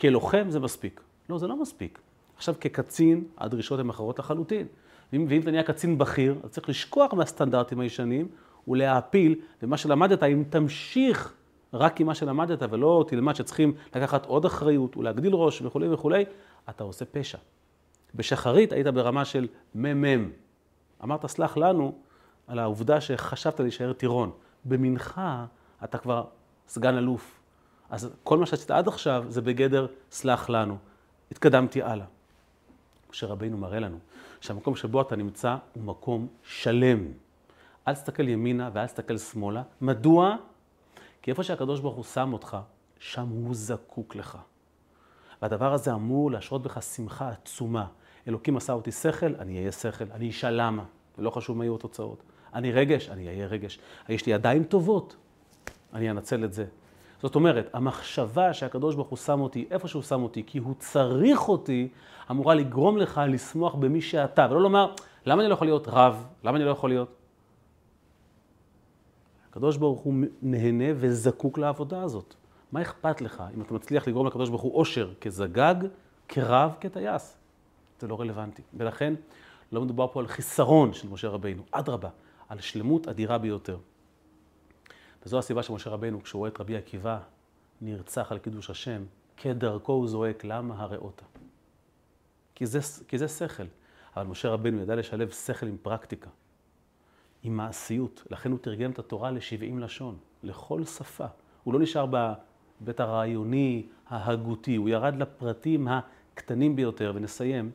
כלוחם, 0.00 0.44
זה 0.48 0.60
מספיק. 0.60 1.00
לא, 1.28 1.38
זה 1.38 1.46
לא 1.46 1.56
מספיק. 1.56 1.98
עכשיו, 2.36 2.54
כקצין, 2.60 3.24
הדרישות 3.38 3.80
הן 3.80 3.90
אחרות 3.90 4.18
לחלוטין. 4.18 4.66
ואם, 5.12 5.40
אתה 5.42 5.50
נהיה 5.50 5.62
קצין 5.62 5.98
בכיר, 5.98 6.34
אז 6.42 6.50
צריך 6.50 6.68
לשכוח 6.68 7.14
מהסטנדרטים 7.14 7.80
הישנים 7.80 8.28
ולהעפיל, 8.68 9.34
ומה 9.62 9.76
שלמדת, 9.76 10.22
אם 10.22 10.44
תמשיך 10.50 11.32
רק 11.74 12.00
עם 12.00 12.06
מה 12.06 12.14
שלמדת 12.14 12.62
ולא 12.70 13.04
תלמד 13.08 13.34
שצריכים 13.34 13.72
לקחת 13.96 14.26
עוד 14.26 14.44
אחריות 14.44 14.96
ולהגדיל 14.96 15.34
ראש 15.34 15.62
וכולי 15.62 15.88
וכולי, 15.88 16.24
אתה 16.68 16.84
עושה 16.84 17.04
פשע. 17.04 17.38
בשחרית 18.14 18.72
היית 18.72 18.86
ברמה 18.86 19.24
של 19.24 19.48
מ"מ. 19.74 20.30
אמרת, 21.04 21.26
סלח 21.26 21.56
לנו 21.56 21.94
על 22.46 22.58
העובדה 22.58 23.00
שחשבת 23.00 23.60
להישאר 23.60 23.92
טירון. 23.92 24.30
במנחה 24.64 25.46
אתה 25.84 25.98
כבר 25.98 26.24
סגן 26.68 26.96
אלוף. 26.96 27.40
אז 27.90 28.10
כל 28.24 28.38
מה 28.38 28.46
שעשית 28.46 28.70
עד 28.70 28.88
עכשיו 28.88 29.24
זה 29.28 29.40
בגדר 29.40 29.86
סלח 30.10 30.48
לנו. 30.50 30.76
התקדמתי 31.30 31.82
הלאה. 31.82 32.06
משה 33.10 33.26
רבינו 33.26 33.56
מראה 33.56 33.80
לנו 33.80 33.98
שהמקום 34.40 34.76
שבו 34.76 35.00
אתה 35.00 35.16
נמצא 35.16 35.56
הוא 35.74 35.84
מקום 35.84 36.26
שלם. 36.42 37.06
אל 37.88 37.94
תסתכל 37.94 38.28
ימינה 38.28 38.70
ואל 38.72 38.86
תסתכל 38.86 39.18
שמאלה. 39.18 39.62
מדוע? 39.80 40.36
כי 41.22 41.30
איפה 41.30 41.42
שהקדוש 41.42 41.80
ברוך 41.80 41.96
הוא 41.96 42.04
שם 42.04 42.32
אותך, 42.32 42.56
שם 42.98 43.28
הוא 43.28 43.54
זקוק 43.54 44.16
לך. 44.16 44.38
והדבר 45.42 45.72
הזה 45.72 45.94
אמור 45.94 46.30
להשרות 46.30 46.62
בך 46.62 46.82
שמחה 46.82 47.28
עצומה. 47.28 47.86
אלוקים 48.30 48.56
עשה 48.56 48.72
אותי 48.72 48.92
שכל, 48.92 49.34
אני 49.38 49.58
אהיה 49.58 49.72
שכל, 49.72 50.04
אני 50.12 50.30
אשאל 50.30 50.62
למה, 50.62 50.84
ולא 51.18 51.30
חשוב 51.30 51.58
מה 51.58 51.64
יהיו 51.64 51.74
התוצאות. 51.74 52.22
אני 52.54 52.72
רגש, 52.72 53.08
אני 53.08 53.28
אהיה 53.28 53.46
רגש. 53.46 53.78
יש 54.08 54.26
לי 54.26 54.32
ידיים 54.32 54.64
טובות, 54.64 55.16
אני 55.94 56.10
אנצל 56.10 56.44
את 56.44 56.52
זה. 56.52 56.64
זאת 57.22 57.34
אומרת, 57.34 57.70
המחשבה 57.72 58.52
שהקדוש 58.52 58.94
ברוך 58.94 59.08
הוא 59.08 59.16
שם 59.16 59.40
אותי 59.40 59.66
איפה 59.70 59.88
שהוא 59.88 60.02
שם 60.02 60.22
אותי, 60.22 60.42
כי 60.46 60.58
הוא 60.58 60.74
צריך 60.78 61.48
אותי, 61.48 61.88
אמורה 62.30 62.54
לגרום 62.54 62.96
לך 62.96 63.20
לשמוח 63.28 63.74
במי 63.74 64.00
שאתה, 64.00 64.46
ולא 64.50 64.60
לומר, 64.60 64.94
למה 65.26 65.42
אני 65.42 65.48
לא 65.48 65.54
יכול 65.54 65.66
להיות 65.66 65.88
רב? 65.88 66.26
למה 66.44 66.56
אני 66.56 66.64
לא 66.64 66.70
יכול 66.70 66.90
להיות? 66.90 67.14
הקדוש 69.50 69.76
ברוך 69.76 70.00
הוא 70.00 70.14
נהנה 70.42 70.84
וזקוק 70.96 71.58
לעבודה 71.58 72.02
הזאת. 72.02 72.34
מה 72.72 72.82
אכפת 72.82 73.20
לך 73.20 73.42
אם 73.56 73.62
אתה 73.62 73.74
מצליח 73.74 74.08
לגרום 74.08 74.26
לקדוש 74.26 74.48
ברוך 74.48 74.62
הוא 74.62 74.76
עושר 74.76 75.12
כזגג, 75.20 75.74
כרב, 76.28 76.74
כטייס? 76.80 77.39
זה 78.00 78.08
לא 78.08 78.20
רלוונטי. 78.20 78.62
ולכן 78.74 79.14
לא 79.72 79.80
מדובר 79.80 80.06
פה 80.12 80.20
על 80.20 80.26
חיסרון 80.26 80.92
של 80.92 81.08
משה 81.08 81.28
רבינו, 81.28 81.62
אדרבה, 81.70 82.08
על 82.48 82.60
שלמות 82.60 83.08
אדירה 83.08 83.38
ביותר. 83.38 83.78
וזו 85.26 85.38
הסיבה 85.38 85.62
שמשה 85.62 85.90
רבינו, 85.90 86.22
כשהוא 86.22 86.38
רואה 86.38 86.50
את 86.50 86.60
רבי 86.60 86.76
עקיבא 86.76 87.18
נרצח 87.80 88.32
על 88.32 88.38
קידוש 88.38 88.70
השם, 88.70 89.02
כדרכו 89.36 89.92
הוא 89.92 90.08
זועק, 90.08 90.44
למה 90.44 90.82
הראותה? 90.82 91.24
כי 92.54 92.64
כי 93.08 93.18
זה 93.18 93.28
שכל. 93.28 93.64
אבל 94.16 94.26
משה 94.26 94.48
רבינו 94.48 94.82
ידע 94.82 94.94
לשלב 94.94 95.30
שכל 95.30 95.66
עם 95.66 95.76
פרקטיקה, 95.82 96.30
עם 97.42 97.56
מעשיות. 97.56 98.24
לכן 98.30 98.50
הוא 98.50 98.58
תרגם 98.58 98.90
את 98.90 98.98
התורה 98.98 99.30
ל-70 99.30 99.78
לשון, 99.78 100.16
לכל 100.42 100.84
שפה. 100.84 101.26
הוא 101.64 101.74
לא 101.74 101.80
נשאר 101.80 102.06
בבית 102.80 103.00
הרעיוני, 103.00 103.86
ההגותי, 104.08 104.76
הוא 104.76 104.88
ירד 104.88 105.16
לפרטים 105.16 105.88
הקטנים 105.88 106.76
ביותר, 106.76 107.12
ונסיים. 107.14 107.70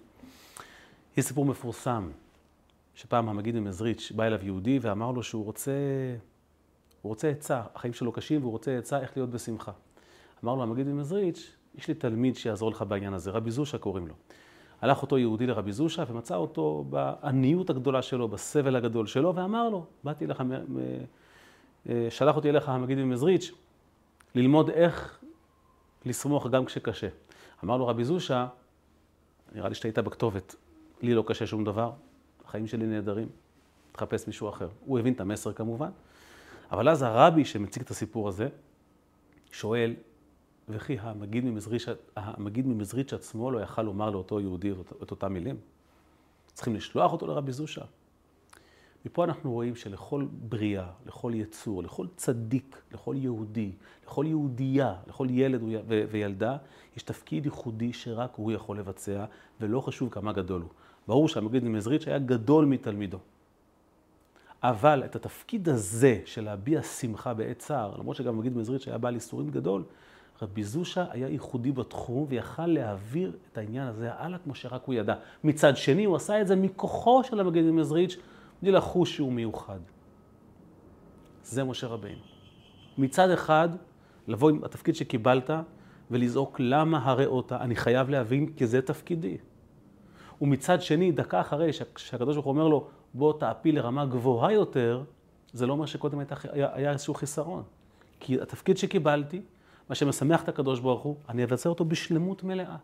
יש 1.17 1.25
סיפור 1.25 1.45
מפורסם, 1.45 2.11
שפעם 2.95 3.29
המגיד 3.29 3.55
ממזריץ' 3.55 4.11
בא 4.15 4.23
אליו 4.23 4.45
יהודי 4.45 4.79
ואמר 4.81 5.11
לו 5.11 5.23
שהוא 5.23 5.45
רוצה, 5.45 5.71
הוא 7.01 7.09
רוצה 7.09 7.29
עצה, 7.29 7.61
החיים 7.75 7.93
שלו 7.93 8.11
קשים 8.11 8.41
והוא 8.41 8.51
רוצה 8.51 8.77
עצה 8.77 8.99
איך 8.99 9.17
להיות 9.17 9.29
בשמחה. 9.29 9.71
אמר 10.43 10.55
לו 10.55 10.63
המגיד 10.63 10.87
ממזריץ', 10.87 11.55
יש 11.75 11.87
לי 11.87 11.93
תלמיד 11.93 12.35
שיעזור 12.35 12.71
לך 12.71 12.81
בעניין 12.81 13.13
הזה, 13.13 13.31
רבי 13.31 13.51
זושה 13.51 13.77
קוראים 13.77 14.07
לו. 14.07 14.13
הלך 14.81 15.01
אותו 15.01 15.17
יהודי 15.17 15.47
לרבי 15.47 15.71
זושה 15.71 16.03
ומצא 16.07 16.35
אותו 16.35 16.85
בעניות 16.89 17.69
הגדולה 17.69 18.01
שלו, 18.01 18.27
בסבל 18.27 18.75
הגדול 18.75 19.07
שלו, 19.07 19.35
ואמר 19.35 19.69
לו, 19.69 19.85
באתי 20.03 20.25
אליך, 20.25 20.43
אה, 21.89 22.07
שלח 22.09 22.35
אותי 22.35 22.49
אליך 22.49 22.69
המגיד 22.69 22.97
ממזריץ', 22.97 23.51
ללמוד 24.35 24.69
איך 24.69 25.19
לשמוח 26.05 26.47
גם 26.47 26.65
כשקשה. 26.65 27.07
אמר 27.63 27.77
לו 27.77 27.87
רבי 27.87 28.03
זושה, 28.03 28.47
נראה 29.55 29.69
לי 29.69 29.75
שאתה 29.75 29.87
היית 29.87 29.99
בכתובת, 29.99 30.55
לי 31.01 31.13
לא 31.13 31.23
קשה 31.27 31.47
שום 31.47 31.63
דבר, 31.63 31.91
החיים 32.45 32.67
שלי 32.67 32.85
נהדרים, 32.85 33.27
תחפש 33.91 34.27
מישהו 34.27 34.49
אחר. 34.49 34.67
הוא 34.85 34.99
הבין 34.99 35.13
את 35.13 35.21
המסר 35.21 35.53
כמובן, 35.53 35.89
אבל 36.71 36.89
אז 36.89 37.01
הרבי 37.01 37.45
שמציג 37.45 37.83
את 37.83 37.89
הסיפור 37.89 38.29
הזה, 38.29 38.49
שואל, 39.51 39.93
וכי 40.69 40.97
המגיד 40.99 41.45
ממזריץ', 41.45 41.85
המגיד 42.15 42.67
ממזריץ' 42.67 43.13
עצמו 43.13 43.51
לא 43.51 43.59
יכל 43.59 43.81
לומר 43.81 44.09
לאותו 44.09 44.39
יהודי 44.41 44.71
את 45.03 45.11
אותם 45.11 45.33
מילים? 45.33 45.55
צריכים 46.53 46.75
לשלוח 46.75 47.11
אותו 47.11 47.27
לרבי 47.27 47.51
זושה. 47.51 47.85
מפה 49.05 49.23
אנחנו 49.23 49.51
רואים 49.51 49.75
שלכל 49.75 50.25
בריאה, 50.31 50.87
לכל 51.05 51.31
יצור, 51.35 51.83
לכל 51.83 52.07
צדיק, 52.15 52.81
לכל 52.93 53.15
יהודי, 53.17 53.71
לכל 54.05 54.25
יהודייה, 54.27 54.95
לכל 55.07 55.27
ילד 55.29 55.61
וילדה, 56.09 56.57
יש 56.97 57.03
תפקיד 57.03 57.45
ייחודי 57.45 57.93
שרק 57.93 58.31
הוא 58.35 58.51
יכול 58.51 58.79
לבצע, 58.79 59.25
ולא 59.61 59.81
חשוב 59.81 60.09
כמה 60.09 60.33
גדול 60.33 60.61
הוא. 60.61 60.69
ברור 61.07 61.27
שהמגיד 61.27 61.63
ממזריץ' 61.63 62.07
היה 62.07 62.19
גדול 62.19 62.65
מתלמידו. 62.65 63.17
אבל 64.63 65.03
את 65.05 65.15
התפקיד 65.15 65.69
הזה 65.69 66.19
של 66.25 66.43
להביע 66.43 66.81
שמחה 66.81 67.33
בעת 67.33 67.59
צער, 67.59 67.97
למרות 67.97 68.15
שגם 68.15 68.35
המגיד 68.35 68.57
ממזריץ' 68.57 68.87
היה 68.87 68.97
בעל 68.97 69.15
איסורים 69.15 69.49
גדול, 69.49 69.83
רבי 70.41 70.63
זושה 70.63 71.05
היה 71.09 71.27
ייחודי 71.27 71.71
בתחום 71.71 72.25
ויכל 72.29 72.67
להעביר 72.67 73.31
את 73.51 73.57
העניין 73.57 73.87
הזה 73.87 74.13
הלאה 74.13 74.39
כמו 74.39 74.55
שרק 74.55 74.81
הוא 74.85 74.95
ידע. 74.95 75.15
מצד 75.43 75.77
שני, 75.77 76.05
הוא 76.05 76.15
עשה 76.15 76.41
את 76.41 76.47
זה 76.47 76.55
מכוחו 76.55 77.23
של 77.23 77.39
המגיד 77.39 77.63
ממזריץ', 77.63 78.17
בלי 78.61 78.71
לחוש 78.71 79.15
שהוא 79.15 79.33
מיוחד. 79.33 79.79
זה 81.43 81.63
משה 81.63 81.87
רבינו. 81.87 82.21
מצד 82.97 83.29
אחד, 83.29 83.69
לבוא 84.27 84.49
עם 84.49 84.63
התפקיד 84.63 84.95
שקיבלת 84.95 85.49
ולזעוק 86.11 86.59
למה 86.59 87.05
הריאות, 87.05 87.51
אני 87.51 87.75
חייב 87.75 88.09
להבין 88.09 88.53
כי 88.53 88.67
זה 88.67 88.81
תפקידי. 88.81 89.37
ומצד 90.41 90.81
שני, 90.81 91.11
דקה 91.11 91.41
אחרי 91.41 91.73
שהקדוש 91.97 92.35
ברוך 92.35 92.45
הוא 92.45 92.51
אומר 92.51 92.67
לו, 92.67 92.87
בוא 93.13 93.39
תעפיל 93.39 93.75
לרמה 93.75 94.05
גבוהה 94.05 94.51
יותר, 94.51 95.03
זה 95.53 95.67
לא 95.67 95.73
אומר 95.73 95.85
שקודם 95.85 96.19
היה, 96.51 96.69
היה 96.73 96.91
איזשהו 96.91 97.13
חיסרון. 97.13 97.63
כי 98.19 98.41
התפקיד 98.41 98.77
שקיבלתי, 98.77 99.41
מה 99.89 99.95
שמשמח 99.95 100.43
את 100.43 100.49
הקדוש 100.49 100.79
ברוך 100.79 101.01
הוא, 101.01 101.15
אני 101.29 101.43
אבצע 101.43 101.69
אותו 101.69 101.85
בשלמות 101.85 102.43
מלאה. 102.43 102.75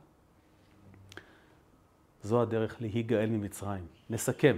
זו 2.23 2.41
הדרך 2.41 2.81
להיגאל 2.81 3.29
ממצרים. 3.29 3.85
נסכם. 4.09 4.57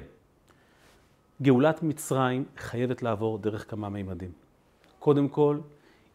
גאולת 1.42 1.84
מצרים 1.84 2.46
חייבת 2.58 3.02
לעבור 3.04 3.38
דרך 3.38 3.72
כמה 3.72 3.90
מימדים. 3.90 4.32
קודם 5.00 5.28
כל, 5.30 5.58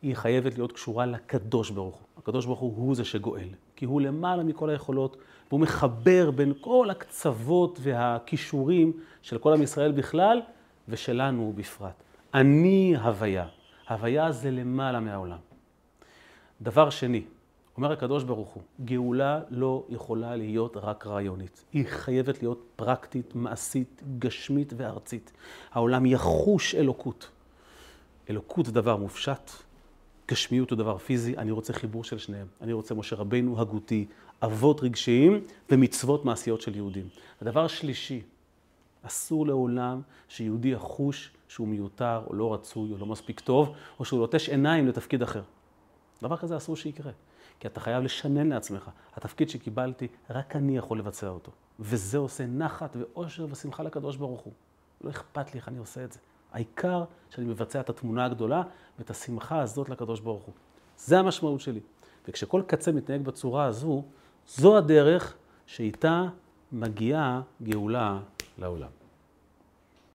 היא 0.02 0.14
חייבת 0.16 0.54
להיות 0.54 0.72
קשורה 0.72 1.07
לקדוש 1.07 1.70
ברוך 1.70 1.96
הוא. 1.96 2.07
הקדוש 2.18 2.46
ברוך 2.46 2.61
הוא 2.61 2.76
הוא 2.76 2.94
זה 2.94 3.04
שגואל, 3.04 3.48
כי 3.76 3.85
הוא 3.85 4.00
למעלה 4.00 4.42
מכל 4.42 4.70
היכולות, 4.70 5.16
והוא 5.48 5.61
מחבר 5.61 6.31
בין 6.31 6.52
כל 6.61 6.88
הקצוות 6.90 7.78
והכישורים 7.83 8.92
של 9.22 9.38
כל 9.38 9.52
עם 9.52 9.62
ישראל 9.62 9.92
בכלל, 9.92 10.40
ושלנו 10.88 11.52
בפרט. 11.57 12.02
אני 12.35 12.94
הוויה. 12.96 13.46
הוויה 13.88 14.33
זה 14.33 14.50
למעלה 14.50 15.00
מהעולם. 15.00 15.38
דבר 16.62 16.90
שני, 16.90 17.22
אומר 17.78 17.92
הקדוש 17.92 18.24
ברוך 18.24 18.48
הוא, 18.48 18.62
גאולה 18.84 19.40
לא 19.50 19.84
יכולה 19.88 20.36
להיות 20.36 20.76
רק 20.76 21.06
רעיונית. 21.06 21.64
היא 21.72 21.84
חייבת 21.88 22.42
להיות 22.42 22.64
פרקטית, 22.76 23.34
מעשית, 23.34 24.02
גשמית 24.18 24.72
וארצית. 24.76 25.32
העולם 25.72 26.06
יחוש 26.06 26.74
אלוקות. 26.74 27.30
אלוקות 28.30 28.66
זה 28.66 28.72
דבר 28.72 28.96
מופשט, 28.96 29.50
גשמיות 30.30 30.70
הוא 30.70 30.76
דבר 30.76 30.98
פיזי, 30.98 31.36
אני 31.36 31.50
רוצה 31.50 31.72
חיבור 31.72 32.04
של 32.04 32.18
שניהם. 32.18 32.46
אני 32.60 32.72
רוצה 32.72 32.94
משה 32.94 33.16
רבינו 33.16 33.60
הגותי, 33.60 34.06
אבות 34.42 34.82
רגשיים 34.82 35.44
ומצוות 35.70 36.24
מעשיות 36.24 36.60
של 36.60 36.76
יהודים. 36.76 37.08
הדבר 37.40 37.64
השלישי, 37.64 38.22
אסור 39.02 39.46
לעולם 39.46 40.00
שיהודי 40.28 40.68
יחוש 40.68 41.30
שהוא 41.48 41.68
מיותר 41.68 42.22
או 42.26 42.34
לא 42.34 42.54
רצוי 42.54 42.92
או 42.92 42.98
לא 42.98 43.06
מספיק 43.06 43.40
טוב, 43.40 43.72
או 43.98 44.04
שהוא 44.04 44.20
לוטש 44.20 44.48
עיניים 44.48 44.88
לתפקיד 44.88 45.22
אחר. 45.22 45.42
דבר 46.22 46.36
כזה 46.36 46.56
אסור 46.56 46.76
שיקרה. 46.76 47.12
כי 47.61 47.68
אתה 47.68 47.81
חייב 47.81 48.03
לשנן 48.03 48.49
לעצמך. 48.49 48.90
התפקיד 49.16 49.51
שקיבלתי, 49.51 50.09
רק 50.31 50.57
אני 50.57 50.77
יכול 50.77 50.99
לבצע 50.99 51.29
אותו. 51.29 51.53
וזה 51.81 52.18
עושה 52.18 52.47
נחת 52.47 52.97
ואושר 52.97 53.47
ושמחה 53.51 53.83
לקדוש 53.83 54.16
ברוך 54.16 54.40
הוא. 54.40 54.53
לא 55.01 55.11
אכפת 55.11 55.55
לי 55.55 55.61
איך 55.61 55.68
אני 55.68 55.79
עושה 55.79 56.05
את 56.05 56.12
זה. 56.12 56.18
העיקר 56.53 57.05
שאני 57.31 57.47
מבצע 57.47 57.81
את 57.81 57.90
התמונה 57.90 58.25
הגדולה 58.25 58.62
ואת 58.99 59.11
השמחה 59.11 59.61
הזאת 59.61 59.88
לקדוש 59.88 60.21
ברוך 60.21 60.42
הוא. 60.42 60.55
זה 60.99 61.18
המשמעות 61.18 61.61
שלי. 61.61 61.81
וכשכל 62.29 62.62
קצה 62.66 62.92
מתנהג 62.92 63.23
בצורה 63.23 63.64
הזו, 63.64 64.03
זו 64.47 64.79
הדרך 64.79 65.37
שאיתה 65.66 66.25
מגיעה 66.73 67.40
גאולה 67.62 68.21
לעולם. 68.59 68.97